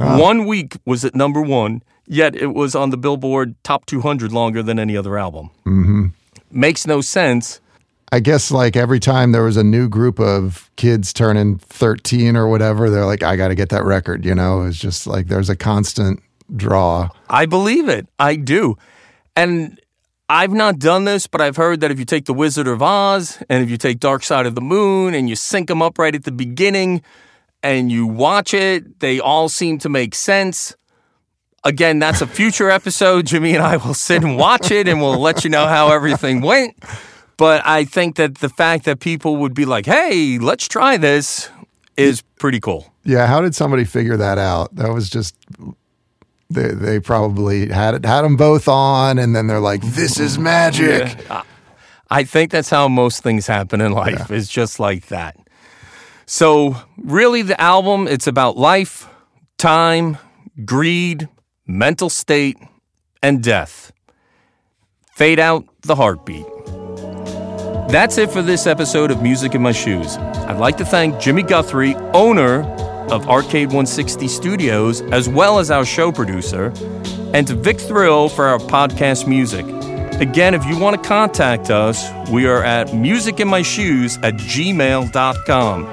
Ah. 0.00 0.18
One 0.18 0.44
week 0.44 0.76
was 0.84 1.04
at 1.04 1.14
number 1.14 1.40
one, 1.40 1.84
yet 2.06 2.34
it 2.34 2.54
was 2.54 2.74
on 2.74 2.90
the 2.90 2.96
Billboard 2.96 3.54
Top 3.62 3.86
200 3.86 4.32
longer 4.32 4.62
than 4.62 4.78
any 4.78 4.96
other 4.96 5.18
album. 5.18 5.50
Mm-hmm. 5.66 6.06
Makes 6.50 6.86
no 6.86 7.00
sense. 7.00 7.60
I 8.12 8.20
guess 8.20 8.50
like 8.50 8.76
every 8.76 9.00
time 9.00 9.32
there 9.32 9.44
was 9.44 9.56
a 9.56 9.64
new 9.64 9.88
group 9.88 10.20
of 10.20 10.70
kids 10.76 11.14
turning 11.14 11.56
13 11.58 12.36
or 12.36 12.46
whatever, 12.46 12.90
they're 12.90 13.06
like, 13.06 13.22
I 13.22 13.36
got 13.36 13.48
to 13.48 13.54
get 13.54 13.70
that 13.70 13.84
record. 13.84 14.26
You 14.26 14.34
know, 14.34 14.62
it's 14.62 14.78
just 14.78 15.06
like 15.06 15.28
there's 15.28 15.48
a 15.48 15.56
constant 15.56 16.22
draw. 16.54 17.08
I 17.30 17.46
believe 17.46 17.88
it. 17.88 18.06
I 18.18 18.36
do. 18.36 18.76
And 19.34 19.80
I've 20.28 20.52
not 20.52 20.78
done 20.78 21.04
this, 21.04 21.26
but 21.26 21.40
I've 21.40 21.56
heard 21.56 21.80
that 21.80 21.90
if 21.90 21.98
you 21.98 22.04
take 22.04 22.26
The 22.26 22.34
Wizard 22.34 22.68
of 22.68 22.82
Oz 22.82 23.42
and 23.48 23.64
if 23.64 23.70
you 23.70 23.78
take 23.78 23.98
Dark 23.98 24.22
Side 24.22 24.44
of 24.44 24.54
the 24.54 24.60
Moon 24.60 25.14
and 25.14 25.28
you 25.28 25.36
sync 25.36 25.68
them 25.68 25.80
up 25.80 25.98
right 25.98 26.14
at 26.14 26.24
the 26.24 26.32
beginning 26.32 27.02
and 27.62 27.90
you 27.90 28.06
watch 28.06 28.52
it, 28.52 29.00
they 29.00 29.20
all 29.20 29.48
seem 29.48 29.78
to 29.78 29.88
make 29.88 30.14
sense. 30.14 30.76
Again, 31.64 31.98
that's 31.98 32.20
a 32.20 32.26
future 32.26 32.70
episode. 32.70 33.26
Jimmy 33.26 33.54
and 33.54 33.62
I 33.62 33.76
will 33.76 33.94
sit 33.94 34.22
and 34.22 34.36
watch 34.36 34.70
it 34.70 34.88
and 34.88 35.00
we'll 35.00 35.18
let 35.18 35.44
you 35.44 35.50
know 35.50 35.66
how 35.66 35.92
everything 35.92 36.40
went. 36.40 36.76
But 37.36 37.66
I 37.66 37.84
think 37.84 38.16
that 38.16 38.36
the 38.38 38.48
fact 38.48 38.84
that 38.84 39.00
people 39.00 39.36
would 39.38 39.54
be 39.54 39.64
like, 39.64 39.86
hey, 39.86 40.38
let's 40.38 40.68
try 40.68 40.96
this 40.96 41.50
is 41.96 42.22
pretty 42.38 42.60
cool. 42.60 42.92
Yeah, 43.04 43.26
how 43.26 43.40
did 43.40 43.54
somebody 43.54 43.84
figure 43.84 44.16
that 44.16 44.38
out? 44.38 44.74
That 44.76 44.92
was 44.92 45.10
just 45.10 45.34
they 46.50 46.68
they 46.68 47.00
probably 47.00 47.68
had 47.68 47.94
it 47.94 48.04
had 48.04 48.22
them 48.22 48.36
both 48.36 48.68
on, 48.68 49.18
and 49.18 49.34
then 49.34 49.46
they're 49.46 49.60
like, 49.60 49.82
"This 49.82 50.20
is 50.20 50.38
magic." 50.38 51.18
Yeah. 51.28 51.42
I 52.10 52.24
think 52.24 52.50
that's 52.50 52.68
how 52.68 52.88
most 52.88 53.22
things 53.22 53.46
happen 53.46 53.80
in 53.80 53.92
life. 53.92 54.30
It's 54.30 54.48
just 54.48 54.78
like 54.78 55.06
that. 55.06 55.36
So, 56.26 56.76
really, 56.98 57.42
the 57.42 57.58
album 57.60 58.06
it's 58.06 58.26
about 58.26 58.56
life, 58.56 59.08
time, 59.58 60.18
greed, 60.64 61.28
mental 61.66 62.10
state, 62.10 62.58
and 63.22 63.42
death. 63.42 63.92
Fade 65.14 65.38
out 65.38 65.64
the 65.82 65.94
heartbeat. 65.94 66.46
That's 67.88 68.16
it 68.18 68.30
for 68.30 68.42
this 68.42 68.66
episode 68.66 69.10
of 69.10 69.22
Music 69.22 69.54
in 69.54 69.62
My 69.62 69.72
Shoes. 69.72 70.16
I'd 70.16 70.58
like 70.58 70.76
to 70.78 70.84
thank 70.84 71.20
Jimmy 71.20 71.42
Guthrie, 71.42 71.94
owner 72.14 72.62
of 73.12 73.28
Arcade 73.28 73.68
160 73.68 74.28
Studios, 74.28 75.02
as 75.02 75.28
well 75.28 75.58
as 75.58 75.70
our 75.70 75.84
show 75.84 76.10
producer, 76.10 76.72
and 77.34 77.46
to 77.46 77.54
Vic 77.54 77.78
Thrill 77.78 78.28
for 78.28 78.46
our 78.46 78.58
podcast 78.58 79.28
music. 79.28 79.66
Again, 80.20 80.54
if 80.54 80.64
you 80.64 80.78
want 80.78 81.02
to 81.02 81.08
contact 81.08 81.70
us, 81.70 82.08
we 82.30 82.46
are 82.46 82.62
at 82.62 82.88
musicinmyshoes 82.88 84.18
at 84.24 84.34
gmail.com. 84.34 85.86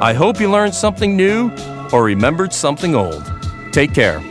I 0.00 0.12
hope 0.12 0.40
you 0.40 0.50
learned 0.50 0.74
something 0.74 1.16
new 1.16 1.50
or 1.92 2.04
remembered 2.04 2.52
something 2.52 2.94
old. 2.94 3.30
Take 3.72 3.92
care. 3.92 4.22